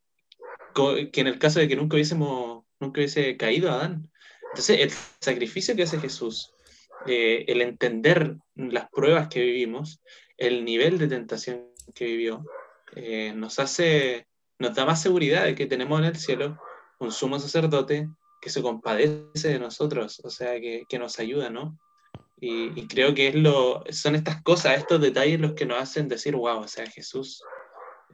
que 0.74 1.22
en 1.22 1.28
el 1.28 1.40
caso 1.40 1.60
de 1.60 1.68
que 1.68 1.76
nunca 1.76 1.96
hubiésemos, 1.96 2.64
nunca 2.80 3.00
hubiese 3.00 3.38
caído 3.38 3.72
Adán. 3.72 4.10
Entonces, 4.52 4.80
el 4.80 4.92
sacrificio 5.20 5.76
que 5.76 5.84
hace 5.84 6.00
Jesús, 6.00 6.54
eh, 7.06 7.46
el 7.48 7.62
entender 7.62 8.36
las 8.56 8.90
pruebas 8.90 9.28
que 9.28 9.42
vivimos, 9.42 10.02
el 10.38 10.66
nivel 10.66 10.98
de 10.98 11.08
tentación 11.08 11.68
que 11.94 12.06
vivió, 12.06 12.46
eh, 12.96 13.34
nos 13.36 13.60
hace, 13.60 14.28
nos 14.58 14.76
da 14.76 14.86
más 14.86 15.02
seguridad 15.02 15.46
de 15.46 15.56
que 15.56 15.68
tenemos 15.68 16.00
en 16.00 16.06
el 16.06 16.16
cielo 16.16 16.60
un 17.00 17.12
sumo 17.12 17.40
sacerdote 17.40 18.10
que 18.42 18.50
se 18.50 18.62
compadece 18.62 19.50
de 19.50 19.60
nosotros, 19.60 20.22
o 20.24 20.30
sea, 20.30 20.60
que, 20.60 21.00
nos 21.00 21.20
ayuda, 21.20 21.50
¿no? 21.50 21.78
Y, 22.42 22.88
creo 22.88 23.14
que 23.14 23.28
es 23.28 23.36
lo, 23.36 23.84
son 23.90 24.16
estas 24.16 24.42
cosas, 24.42 24.78
estos 24.78 25.02
detalles 25.02 25.40
los 25.40 25.54
que 25.54 25.66
nos 25.66 25.82
hacen 25.82 26.08
decir, 26.08 26.36
wow, 26.36 26.60
o 26.60 26.68
sea, 26.68 26.86
Jesús 26.86 27.44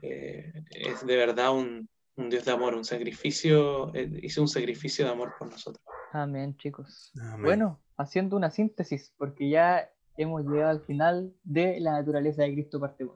eh, 0.01 0.51
es 0.71 1.05
de 1.05 1.15
verdad 1.15 1.53
un, 1.53 1.87
Dios 2.15 2.45
de 2.45 2.51
amor, 2.51 2.73
un 2.73 2.85
sacrificio, 2.85 3.93
eh, 3.93 4.09
hizo 4.23 4.41
un 4.41 4.47
sacrificio 4.47 5.05
de 5.05 5.11
amor 5.11 5.35
por 5.37 5.51
nosotros. 5.51 5.83
Amén, 6.11 6.55
chicos. 6.57 7.11
Bueno, 7.39 7.81
haciendo 7.97 8.35
una 8.35 8.49
síntesis, 8.49 9.13
porque 9.17 9.49
ya 9.49 9.89
hemos 10.17 10.45
llegado 10.45 10.71
al 10.71 10.81
final 10.81 11.35
de 11.43 11.79
la 11.79 11.91
naturaleza 11.91 12.43
de 12.43 12.53
Cristo 12.53 12.79
parte 12.79 13.03
1. 13.03 13.13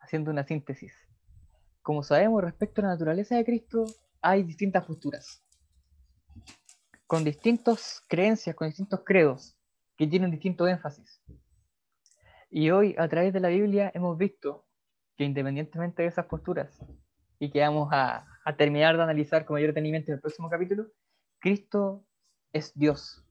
Haciendo 0.00 0.30
una 0.30 0.44
síntesis. 0.44 0.92
Como 1.82 2.02
sabemos 2.02 2.42
respecto 2.44 2.80
a 2.80 2.84
la 2.84 2.90
naturaleza 2.90 3.36
de 3.36 3.44
Cristo, 3.44 3.86
hay 4.20 4.42
distintas 4.42 4.84
posturas, 4.84 5.42
con 7.06 7.24
distintas 7.24 8.04
creencias, 8.08 8.54
con 8.54 8.68
distintos 8.68 9.00
credos, 9.04 9.56
que 9.96 10.06
tienen 10.06 10.30
distinto 10.30 10.66
énfasis. 10.66 11.22
Y 12.50 12.70
hoy, 12.70 12.94
a 12.98 13.08
través 13.08 13.32
de 13.32 13.40
la 13.40 13.48
Biblia, 13.48 13.90
hemos 13.94 14.16
visto 14.18 14.66
que 15.16 15.24
independientemente 15.24 16.02
de 16.02 16.08
esas 16.08 16.26
posturas, 16.26 16.84
y 17.38 17.50
que 17.50 17.60
vamos 17.60 17.88
a, 17.92 18.26
a 18.44 18.56
terminar 18.56 18.96
de 18.96 19.02
analizar 19.02 19.44
con 19.44 19.54
mayor 19.54 19.70
detenimiento 19.70 20.10
en 20.10 20.16
el 20.16 20.20
próximo 20.20 20.50
capítulo, 20.50 20.86
Cristo 21.38 22.04
es 22.52 22.72
Dios. 22.74 23.24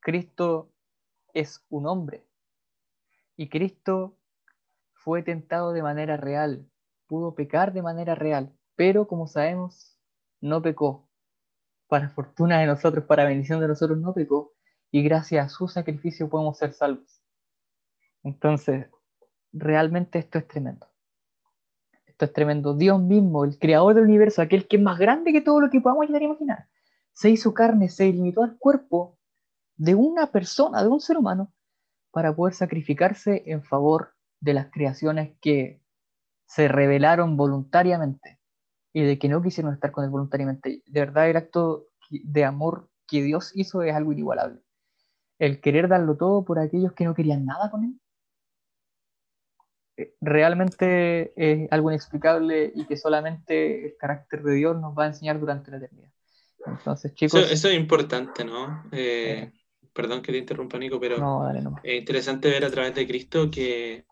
Cristo 0.00 0.70
es 1.32 1.64
un 1.68 1.86
hombre. 1.86 2.24
Y 3.36 3.48
Cristo 3.48 4.16
fue 4.92 5.22
tentado 5.22 5.72
de 5.72 5.82
manera 5.82 6.16
real, 6.16 6.70
pudo 7.06 7.34
pecar 7.34 7.72
de 7.72 7.82
manera 7.82 8.14
real, 8.14 8.54
pero 8.76 9.06
como 9.06 9.26
sabemos, 9.26 9.98
no 10.40 10.62
pecó. 10.62 11.08
Para 11.86 12.08
fortuna 12.10 12.60
de 12.60 12.66
nosotros, 12.66 13.04
para 13.04 13.24
bendición 13.24 13.60
de 13.60 13.68
nosotros, 13.68 13.98
no 13.98 14.14
pecó. 14.14 14.52
Y 14.90 15.02
gracias 15.02 15.46
a 15.46 15.48
su 15.48 15.68
sacrificio 15.68 16.28
podemos 16.28 16.58
ser 16.58 16.72
salvos. 16.72 17.22
Entonces, 18.22 18.86
realmente 19.52 20.18
esto 20.18 20.38
es 20.38 20.48
tremendo. 20.48 20.86
Esto 22.06 22.24
es 22.26 22.32
tremendo. 22.32 22.74
Dios 22.74 23.00
mismo, 23.00 23.44
el 23.44 23.58
creador 23.58 23.94
del 23.94 24.04
universo, 24.04 24.40
aquel 24.40 24.66
que 24.66 24.76
es 24.76 24.82
más 24.82 24.98
grande 24.98 25.32
que 25.32 25.40
todo 25.40 25.60
lo 25.60 25.70
que 25.70 25.80
podamos 25.80 26.06
llegar 26.06 26.22
a 26.22 26.26
imaginar, 26.26 26.68
se 27.12 27.30
hizo 27.30 27.54
carne, 27.54 27.88
se 27.88 28.06
limitó 28.06 28.42
al 28.42 28.56
cuerpo 28.58 29.18
de 29.76 29.94
una 29.94 30.30
persona, 30.30 30.82
de 30.82 30.88
un 30.88 31.00
ser 31.00 31.16
humano, 31.16 31.52
para 32.10 32.34
poder 32.34 32.54
sacrificarse 32.54 33.42
en 33.46 33.64
favor 33.64 34.14
de 34.40 34.54
las 34.54 34.70
creaciones 34.70 35.36
que 35.40 35.82
se 36.46 36.68
rebelaron 36.68 37.36
voluntariamente 37.36 38.38
y 38.94 39.02
de 39.02 39.18
que 39.18 39.28
no 39.28 39.42
quisieron 39.42 39.74
estar 39.74 39.90
con 39.90 40.04
él 40.04 40.10
voluntariamente. 40.10 40.82
De 40.86 41.00
verdad, 41.00 41.28
el 41.28 41.36
acto 41.36 41.88
de 42.08 42.44
amor 42.44 42.88
que 43.08 43.22
Dios 43.22 43.50
hizo 43.54 43.82
es 43.82 43.92
algo 43.92 44.12
inigualable. 44.12 44.60
El 45.38 45.60
querer 45.60 45.88
darlo 45.88 46.16
todo 46.16 46.44
por 46.44 46.60
aquellos 46.60 46.92
que 46.92 47.04
no 47.04 47.12
querían 47.12 47.44
nada 47.44 47.70
con 47.72 47.84
él. 47.84 48.00
Eh, 49.96 50.14
realmente 50.20 51.32
es 51.36 51.70
algo 51.72 51.90
inexplicable 51.90 52.72
y 52.72 52.86
que 52.86 52.96
solamente 52.96 53.86
el 53.86 53.96
carácter 53.98 54.44
de 54.44 54.54
Dios 54.54 54.80
nos 54.80 54.96
va 54.96 55.04
a 55.04 55.08
enseñar 55.08 55.40
durante 55.40 55.72
la 55.72 55.78
eternidad. 55.78 56.10
Entonces, 56.64 57.12
chicos. 57.14 57.50
Eso, 57.50 57.68
es 57.68 57.74
importante, 57.74 58.44
¿no? 58.44 58.84
Eh, 58.92 59.52
perdón 59.92 60.22
que 60.22 60.30
te 60.30 60.38
interrumpa, 60.38 60.78
Nico, 60.78 61.00
pero 61.00 61.42
es 61.82 61.98
interesante 61.98 62.48
ver 62.48 62.64
a 62.64 62.70
través 62.70 62.94
de 62.94 63.08
Cristo 63.08 63.50
que, 63.50 64.06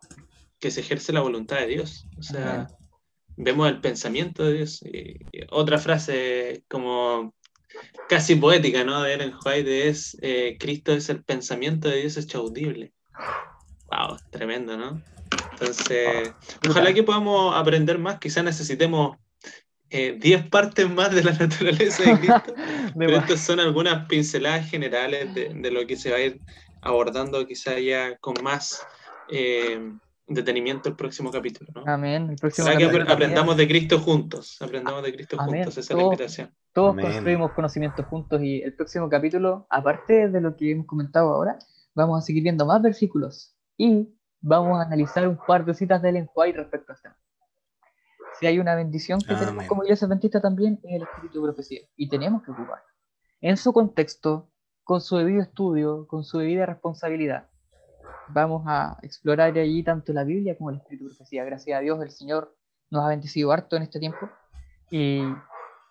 se 0.59 0.81
ejerce 0.81 1.13
la 1.13 1.21
voluntad 1.21 1.59
de 1.59 1.67
Dios. 1.69 2.09
O 2.19 2.23
sea, 2.23 2.69
vemos 3.37 3.69
el 3.69 3.81
pensamiento 3.81 4.45
de 4.45 4.55
Dios. 4.55 4.85
otra 5.51 5.79
frase 5.79 6.65
como 6.69 7.35
casi 8.09 8.37
poética, 8.37 8.85
¿no? 8.85 9.03
De 9.03 9.15
Ellen 9.15 9.35
White 9.45 9.89
es 9.89 10.17
eh, 10.23 10.57
Cristo 10.59 10.93
es 10.93 11.09
el 11.09 11.23
pensamiento 11.25 11.89
de 11.89 12.01
Dios 12.01 12.17
hecho 12.17 12.39
audible. 12.39 12.93
Wow, 13.91 14.19
tremendo, 14.31 14.77
¿no? 14.77 15.03
Entonces, 15.53 16.33
ojalá 16.69 16.93
que 16.93 17.03
podamos 17.03 17.55
aprender 17.55 17.99
más, 17.99 18.19
quizás 18.19 18.45
necesitemos 18.45 19.17
10 19.91 20.25
eh, 20.25 20.49
partes 20.51 20.91
más 20.91 21.15
de 21.15 21.23
la 21.23 21.33
naturaleza 21.39 22.03
de 22.03 22.19
Cristo. 22.19 22.55
pero 22.99 23.17
estas 23.19 23.41
son 23.41 23.61
algunas 23.61 24.07
pinceladas 24.07 24.69
generales 24.69 25.35
de, 25.35 25.71
lo 25.71 25.87
que 25.87 25.97
se 25.97 26.11
va 26.11 26.17
a 26.17 26.21
ir 26.21 26.41
abordando 26.81 27.47
quizá 27.47 27.79
ya 27.79 28.17
con 28.19 28.35
más 28.43 28.85
eh, 29.31 29.79
detenimiento 30.35 30.89
el 30.89 30.97
próximo 30.97 31.31
capítulo. 31.31 31.71
Amén. 31.87 32.31
El 32.31 32.37
próximo 32.37 32.69
que 32.77 32.85
aprendamos 32.85 33.57
de 33.57 33.69
Cristo 33.69 33.99
juntos. 33.99 34.61
Aprendamos 34.61 35.03
de 35.03 35.13
Cristo 35.13 35.39
juntos. 35.39 35.79
Esa 35.79 35.93
es 35.93 35.97
la 35.97 36.03
invitación. 36.03 36.55
Todos 36.73 36.97
construimos 36.97 37.53
conocimientos 37.53 38.07
juntos 38.07 38.43
y 38.43 38.63
el 38.63 38.75
próximo 38.75 39.09
capítulo, 39.09 39.67
aparte 39.69 40.29
de 40.29 40.41
lo 40.41 40.57
que 40.57 40.73
hemos 40.73 40.87
comentado 40.87 41.35
ahora, 41.35 41.59
vamos 41.95 42.23
a 42.23 42.27
seguir 42.27 42.43
viendo 42.43 42.65
más 42.67 42.81
versículos 42.81 43.55
y 43.77 44.09
vamos 44.41 44.79
a 44.79 44.83
analizar 44.83 45.29
un 45.29 45.39
par 45.47 45.65
de 45.65 45.75
citas 45.75 46.01
del 46.01 46.27
White 46.35 46.59
respecto 46.59 46.93
a 46.93 46.95
esto 46.95 47.11
si 48.43 48.47
hay 48.47 48.59
una 48.59 48.75
bendición 48.75 49.21
que 49.21 49.37
tenemos 49.37 49.67
como 49.67 49.85
iglesia 49.85 50.07
adventista 50.07 50.41
también, 50.41 50.81
es 50.83 50.97
el 50.97 51.03
espíritu 51.03 51.41
de 51.41 51.53
profecía. 51.53 51.81
Y 51.97 52.09
tenemos 52.09 52.43
que 52.43 52.51
ocupar 52.51 52.83
En 53.41 53.57
su 53.57 53.73
contexto, 53.73 54.51
con 54.83 55.01
su 55.01 55.17
debido 55.17 55.43
estudio, 55.43 56.09
con 56.09 56.25
su 56.25 56.39
debida 56.39 56.67
responsabilidad, 56.67 57.49
vamos 58.33 58.65
a 58.67 58.99
explorar 59.03 59.57
allí 59.57 59.83
tanto 59.83 60.13
la 60.13 60.25
Biblia 60.25 60.57
como 60.57 60.71
el 60.71 60.77
espíritu 60.77 61.07
profecía. 61.07 61.45
Gracias 61.45 61.79
a 61.79 61.81
Dios, 61.81 62.03
el 62.03 62.11
Señor 62.11 62.57
nos 62.91 63.05
ha 63.05 63.09
bendecido 63.09 63.53
harto 63.53 63.77
en 63.77 63.83
este 63.83 63.99
tiempo. 63.99 64.29
Y 64.91 65.23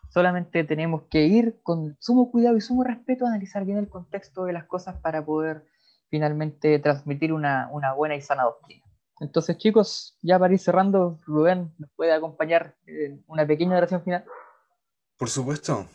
solamente 0.10 0.64
tenemos 0.64 1.04
que 1.10 1.26
ir 1.26 1.60
con 1.64 1.98
sumo 2.00 2.32
cuidado 2.32 2.58
y 2.58 2.62
sumo 2.62 2.84
respeto 2.84 3.26
a 3.26 3.30
analizar 3.30 3.66
bien 3.66 3.78
el 3.78 3.90
contexto 3.90 4.46
de 4.46 4.54
las 4.54 4.66
cosas 4.66 4.96
para 5.02 5.26
poder 5.26 5.66
finalmente 6.10 6.78
transmitir 6.80 7.34
una, 7.34 7.70
una 7.72 7.94
buena 7.94 8.16
y 8.16 8.22
sana 8.22 8.44
doctrina. 8.44 8.84
Entonces, 9.20 9.58
chicos, 9.58 10.18
ya 10.22 10.40
para 10.40 10.54
ir 10.54 10.60
cerrando, 10.60 11.20
Rubén, 11.26 11.74
¿nos 11.78 11.92
puede 11.92 12.12
acompañar 12.12 12.76
en 12.88 13.24
una 13.28 13.46
pequeña 13.46 13.78
oración 13.78 14.04
final? 14.04 14.26
Por 15.18 15.30
supuesto. 15.30 15.88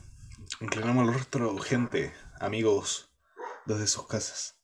Inclinamos 0.60 1.08
el 1.08 1.14
rostro, 1.14 1.58
gente, 1.58 2.12
amigos, 2.40 3.10
desde 3.66 3.88
sus 3.88 4.06
casas. 4.06 4.55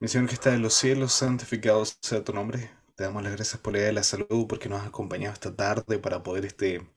Mi 0.00 0.08
Señor 0.08 0.28
que 0.28 0.34
está 0.34 0.54
en 0.54 0.62
los 0.62 0.74
cielos, 0.74 1.12
santificado 1.12 1.84
sea 1.84 2.24
tu 2.24 2.32
nombre. 2.32 2.70
Te 2.96 3.04
damos 3.04 3.22
las 3.22 3.32
gracias 3.32 3.60
por 3.60 3.72
la 3.72 3.80
de 3.80 3.92
la 3.92 4.02
salud, 4.02 4.46
porque 4.48 4.68
nos 4.68 4.80
has 4.82 4.88
acompañado 4.88 5.34
esta 5.34 5.54
tarde 5.54 5.98
para 5.98 6.22
poder 6.22 6.44
este, 6.44 6.88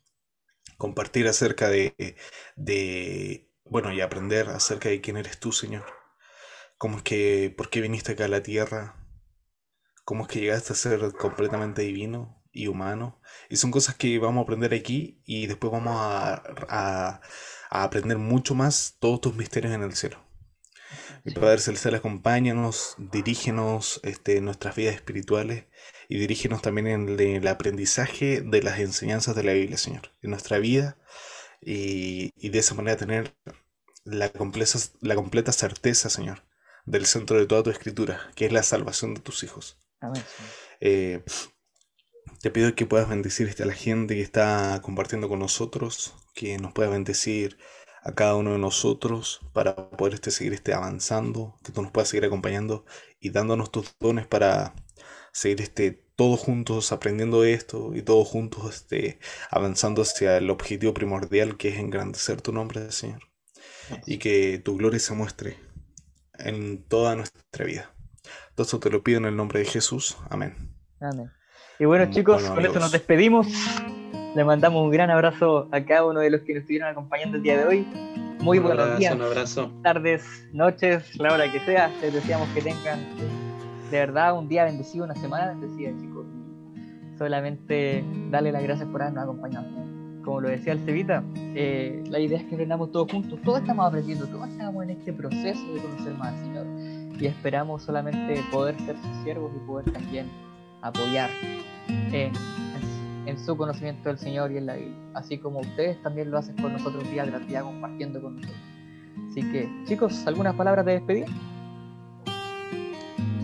compartir 0.77 1.27
acerca 1.27 1.69
de, 1.69 2.17
de, 2.55 3.49
bueno, 3.65 3.91
y 3.93 4.01
aprender 4.01 4.49
acerca 4.49 4.89
de 4.89 5.01
quién 5.01 5.17
eres 5.17 5.39
tú, 5.39 5.51
Señor. 5.51 5.85
Cómo 6.77 6.97
es 6.97 7.03
que, 7.03 7.53
por 7.55 7.69
qué 7.69 7.81
viniste 7.81 8.13
acá 8.13 8.25
a 8.25 8.27
la 8.27 8.43
tierra, 8.43 8.95
cómo 10.03 10.23
es 10.23 10.29
que 10.29 10.41
llegaste 10.41 10.73
a 10.73 10.75
ser 10.75 11.13
completamente 11.13 11.83
divino 11.83 12.43
y 12.51 12.67
humano. 12.67 13.21
Y 13.49 13.57
son 13.57 13.71
cosas 13.71 13.95
que 13.95 14.19
vamos 14.19 14.41
a 14.41 14.43
aprender 14.43 14.73
aquí 14.73 15.21
y 15.25 15.47
después 15.47 15.71
vamos 15.71 15.95
a, 15.97 17.21
aprender 17.69 18.17
mucho 18.17 18.55
más 18.55 18.97
todos 18.99 19.21
tus 19.21 19.35
misterios 19.35 19.73
en 19.73 19.83
el 19.83 19.95
cielo. 19.95 20.30
Mi 21.23 21.33
Padre 21.33 21.59
Celestial, 21.59 21.95
acompáñanos, 21.95 22.95
dirígenos 22.97 23.99
este, 24.03 24.41
nuestras 24.41 24.75
vidas 24.75 24.95
espirituales 24.95 25.65
y 26.09 26.17
dirígenos 26.17 26.63
también 26.63 26.87
en 26.87 27.19
el, 27.19 27.47
aprendizaje 27.47 28.41
de 28.41 28.63
las 28.63 28.79
enseñanzas 28.79 29.35
de 29.35 29.43
la 29.43 29.53
Biblia, 29.53 29.77
Señor, 29.77 30.13
en 30.23 30.31
nuestra 30.31 30.57
vida 30.57 30.97
y, 31.61 32.31
y 32.35 32.49
de 32.49 32.59
esa 32.59 32.73
manera 32.73 32.97
tener 32.97 33.35
la 34.03 34.29
completa, 34.29 34.79
la 35.01 35.15
completa 35.15 35.51
certeza, 35.51 36.09
Señor, 36.09 36.43
del 36.85 37.05
centro 37.05 37.37
de 37.37 37.45
toda 37.45 37.63
tu 37.63 37.69
escritura, 37.69 38.31
que 38.35 38.47
es 38.47 38.51
la 38.51 38.63
salvación 38.63 39.13
de 39.13 39.21
tus 39.21 39.43
hijos. 39.43 39.79
Eh, 40.79 41.23
te 42.41 42.49
pido 42.49 42.73
que 42.73 42.87
puedas 42.87 43.09
bendecir 43.09 43.53
a 43.59 43.65
la 43.65 43.73
gente 43.73 44.15
que 44.15 44.21
está 44.21 44.79
compartiendo 44.81 45.29
con 45.29 45.39
nosotros, 45.39 46.15
que 46.33 46.57
nos 46.57 46.73
puedas 46.73 46.91
bendecir 46.91 47.59
a 48.01 48.13
cada 48.13 48.35
uno 48.35 48.53
de 48.53 48.57
nosotros 48.57 49.41
para 49.53 49.75
poder 49.75 50.15
este, 50.15 50.31
seguir 50.31 50.53
este, 50.53 50.73
avanzando, 50.73 51.55
que 51.63 51.71
tú 51.71 51.81
nos 51.81 51.91
puedas 51.91 52.09
seguir 52.09 52.25
acompañando 52.25 52.85
y 53.19 53.29
dándonos 53.29 53.71
tus 53.71 53.95
dones 53.99 54.25
para 54.25 54.73
seguir 55.31 55.61
este, 55.61 56.03
todos 56.15 56.39
juntos 56.39 56.91
aprendiendo 56.91 57.43
esto 57.43 57.91
y 57.93 58.01
todos 58.01 58.27
juntos 58.27 58.73
este, 58.73 59.19
avanzando 59.49 60.01
hacia 60.01 60.37
el 60.37 60.49
objetivo 60.49 60.93
primordial 60.93 61.57
que 61.57 61.69
es 61.69 61.77
engrandecer 61.77 62.41
tu 62.41 62.51
nombre, 62.51 62.91
Señor. 62.91 63.21
Y 64.05 64.17
que 64.19 64.59
tu 64.59 64.77
gloria 64.77 64.99
se 64.99 65.13
muestre 65.13 65.57
en 66.35 66.83
toda 66.83 67.15
nuestra 67.15 67.65
vida. 67.65 67.93
Todo 68.55 68.63
esto 68.63 68.79
te 68.79 68.89
lo 68.89 69.03
pido 69.03 69.17
en 69.17 69.25
el 69.25 69.35
nombre 69.35 69.59
de 69.59 69.65
Jesús. 69.65 70.17
Amén. 70.29 70.75
Amén. 70.99 71.31
Y 71.79 71.85
bueno, 71.85 72.09
chicos, 72.11 72.43
con 72.43 72.65
esto 72.65 72.79
nos 72.79 72.91
despedimos. 72.91 73.47
Le 74.33 74.45
mandamos 74.45 74.81
un 74.81 74.91
gran 74.91 75.09
abrazo 75.09 75.67
a 75.71 75.83
cada 75.83 76.05
uno 76.05 76.21
de 76.21 76.29
los 76.29 76.41
que 76.41 76.53
nos 76.53 76.61
estuvieron 76.61 76.87
acompañando 76.87 77.35
el 77.35 77.43
día 77.43 77.57
de 77.57 77.65
hoy. 77.65 77.87
Muy 78.39 78.59
buenos 78.59 78.97
días, 78.97 79.13
un 79.13 79.23
abrazo. 79.23 79.71
tardes, 79.83 80.47
noches, 80.53 81.19
la 81.19 81.33
hora 81.33 81.51
que 81.51 81.59
sea. 81.59 81.91
Les 82.01 82.13
deseamos 82.13 82.47
que 82.49 82.61
tengan 82.61 82.99
de 83.91 83.99
verdad 83.99 84.37
un 84.37 84.47
día 84.47 84.63
bendecido, 84.63 85.03
una 85.03 85.15
semana 85.15 85.47
bendecida, 85.47 85.91
chicos. 85.99 86.25
Solamente 87.17 88.05
darle 88.29 88.53
las 88.53 88.63
gracias 88.63 88.87
por 88.87 89.01
habernos 89.01 89.25
acompañado. 89.25 89.67
Como 90.23 90.39
lo 90.39 90.47
decía 90.47 90.73
el 90.73 90.79
Cevita, 90.85 91.23
eh, 91.35 92.01
la 92.07 92.19
idea 92.19 92.37
es 92.39 92.45
que 92.45 92.55
aprendamos 92.55 92.89
todos 92.93 93.11
juntos. 93.11 93.37
Todos 93.43 93.59
estamos 93.59 93.85
aprendiendo, 93.85 94.27
todos 94.27 94.47
estamos 94.47 94.83
en 94.83 94.91
este 94.91 95.11
proceso 95.11 95.73
de 95.73 95.81
conocer 95.81 96.13
más 96.13 96.33
al 96.33 96.39
Señor 96.39 96.67
y 97.19 97.25
esperamos 97.25 97.83
solamente 97.83 98.41
poder 98.49 98.79
ser 98.79 98.95
sus 98.95 99.23
siervos 99.23 99.51
y 99.55 99.67
poder 99.67 99.91
también 99.91 100.27
apoyar 100.81 101.29
en, 102.13 102.31
su 103.37 103.55
conocimiento 103.57 104.09
del 104.09 104.17
Señor 104.17 104.51
y 104.51 104.57
en 104.57 104.65
la 104.65 104.75
Biblia, 104.75 104.95
así 105.13 105.37
como 105.37 105.59
ustedes 105.59 106.01
también 106.03 106.31
lo 106.31 106.37
hacen 106.37 106.55
con 106.57 106.73
nosotros 106.73 107.09
día 107.11 107.25
tras 107.25 107.47
día 107.47 107.61
compartiendo 107.61 108.21
con 108.21 108.35
nosotros. 108.35 108.61
Así 109.29 109.41
que, 109.51 109.69
chicos, 109.85 110.25
¿algunas 110.27 110.55
palabras 110.55 110.85
de 110.85 110.93
despedida? 110.93 111.27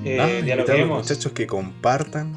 Eh, 0.03 0.19
ah, 0.19 0.43
dialoguemos. 0.43 0.99
muchachos 0.99 1.31
que 1.31 1.47
compartan, 1.47 2.35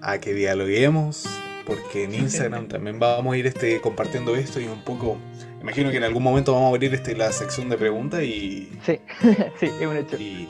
a 0.00 0.18
que 0.18 0.34
dialoguemos 0.34 1.26
porque 1.66 2.04
en 2.04 2.14
Instagram 2.14 2.68
también 2.68 2.98
vamos 2.98 3.34
a 3.34 3.36
ir 3.36 3.46
este, 3.46 3.80
compartiendo 3.80 4.34
esto 4.36 4.60
y 4.60 4.66
un 4.66 4.82
poco. 4.82 5.18
Imagino 5.60 5.90
que 5.90 5.98
en 5.98 6.04
algún 6.04 6.22
momento 6.22 6.52
vamos 6.52 6.66
a 6.66 6.70
abrir 6.70 6.92
este, 6.92 7.16
la 7.16 7.32
sección 7.32 7.68
de 7.68 7.76
preguntas 7.76 8.22
y. 8.22 8.70
Sí, 8.84 8.98
sí, 9.60 9.66
es 9.66 9.86
un 9.86 9.96
hecho. 9.96 10.16
Y, 10.16 10.48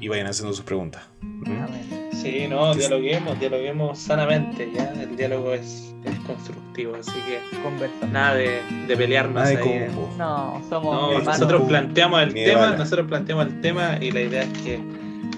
y 0.00 0.08
vayan 0.08 0.26
haciendo 0.26 0.54
sus 0.54 0.64
preguntas. 0.64 1.02
¿Mm? 1.20 1.62
Amén. 1.62 1.95
Sí, 2.22 2.46
no, 2.48 2.74
dialoguemos, 2.74 3.38
dialoguemos 3.38 3.98
sanamente, 3.98 4.70
¿ya? 4.74 4.92
El 5.00 5.16
diálogo 5.16 5.52
es, 5.52 5.94
es 6.04 6.18
constructivo, 6.20 6.94
así 6.98 7.12
que 7.12 7.38
Conversa. 7.62 8.06
nada 8.10 8.34
de, 8.34 8.60
de 8.88 8.96
pelearnos 8.96 9.34
Nada 9.34 9.48
de 9.50 9.56
ahí. 9.58 9.88
No, 10.18 10.62
somos 10.68 10.94
No, 10.94 11.12
hermanos. 11.12 11.26
nosotros 11.26 11.62
planteamos 11.68 12.22
el 12.22 12.34
tema, 12.34 12.70
nosotros 12.76 13.06
planteamos 13.06 13.46
el 13.46 13.60
tema 13.60 13.98
y 14.00 14.10
la 14.10 14.20
idea 14.22 14.42
es 14.42 14.58
que 14.60 14.80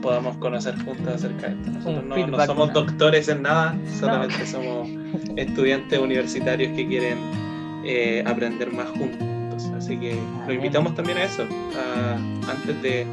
podamos 0.03 0.37
conocer 0.37 0.77
juntos 0.85 1.09
acerca 1.15 1.49
de 1.49 1.55
esto. 1.55 1.71
Nosotros 1.73 2.05
no, 2.05 2.47
somos 2.47 2.73
doctores 2.73 3.29
en 3.29 3.43
nada, 3.43 3.77
solamente 3.99 4.47
somos 4.47 4.89
estudiantes 5.37 5.99
universitarios 5.99 6.75
que 6.77 6.87
quieren 6.87 7.19
eh, 7.85 8.23
aprender 8.27 8.73
más 8.73 8.89
juntos. 8.91 9.19
Así 9.77 9.97
que 9.99 10.13
Ah, 10.13 10.45
lo 10.47 10.53
invitamos 10.55 10.95
también 10.95 11.19
a 11.19 11.25
eso, 11.25 11.43
a- 11.77 12.51
antes 12.51 12.83
de 12.83 13.07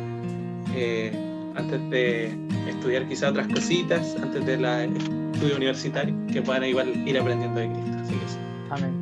eh, 0.76 1.12
antes 1.56 1.90
de 1.90 2.36
estudiar 2.68 3.08
quizá 3.08 3.30
otras 3.30 3.48
cositas, 3.48 4.16
antes 4.22 4.46
del 4.46 4.66
estudio 4.66 5.56
universitario, 5.58 6.16
que 6.32 6.42
puedan 6.42 6.64
igual 6.64 7.08
ir 7.08 7.20
aprendiendo 7.20 7.60
de 7.60 7.68
Cristo. 7.68 7.98
Así 8.04 8.14
que 8.14 8.28
sí. 8.30 8.38
Amén. 8.70 9.02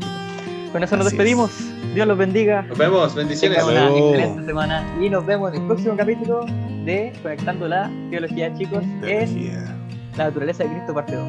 Con 0.71 0.83
eso 0.83 0.97
nos 0.97 1.07
Así 1.07 1.15
despedimos. 1.15 1.51
Dios 1.93 2.07
los 2.07 2.17
bendiga. 2.17 2.63
Nos 2.63 2.77
vemos, 2.77 3.13
bendiciones. 3.13 3.59
Tengan 3.59 3.91
una 3.91 3.97
excelente 3.97 4.45
semana 4.45 4.97
y 4.99 5.09
nos 5.09 5.25
vemos 5.25 5.53
en 5.53 5.61
el 5.61 5.67
próximo 5.67 5.95
capítulo 5.95 6.45
de 6.85 7.13
Conectando 7.21 7.67
la 7.67 7.91
Teología, 8.09 8.53
chicos, 8.55 8.83
en 8.83 9.01
Teología. 9.01 9.75
La 10.17 10.25
Naturaleza 10.25 10.63
de 10.63 10.69
Cristo, 10.71 10.93
parte 10.93 11.15
2. 11.15 11.27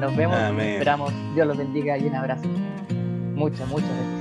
Nos 0.00 0.16
vemos, 0.16 0.36
Amén. 0.36 0.68
esperamos. 0.70 1.12
Dios 1.34 1.46
los 1.46 1.58
bendiga 1.58 1.98
y 1.98 2.04
un 2.06 2.14
abrazo. 2.14 2.48
Muchas, 3.34 3.68
muchas 3.68 3.88
bendiciones. 3.90 4.17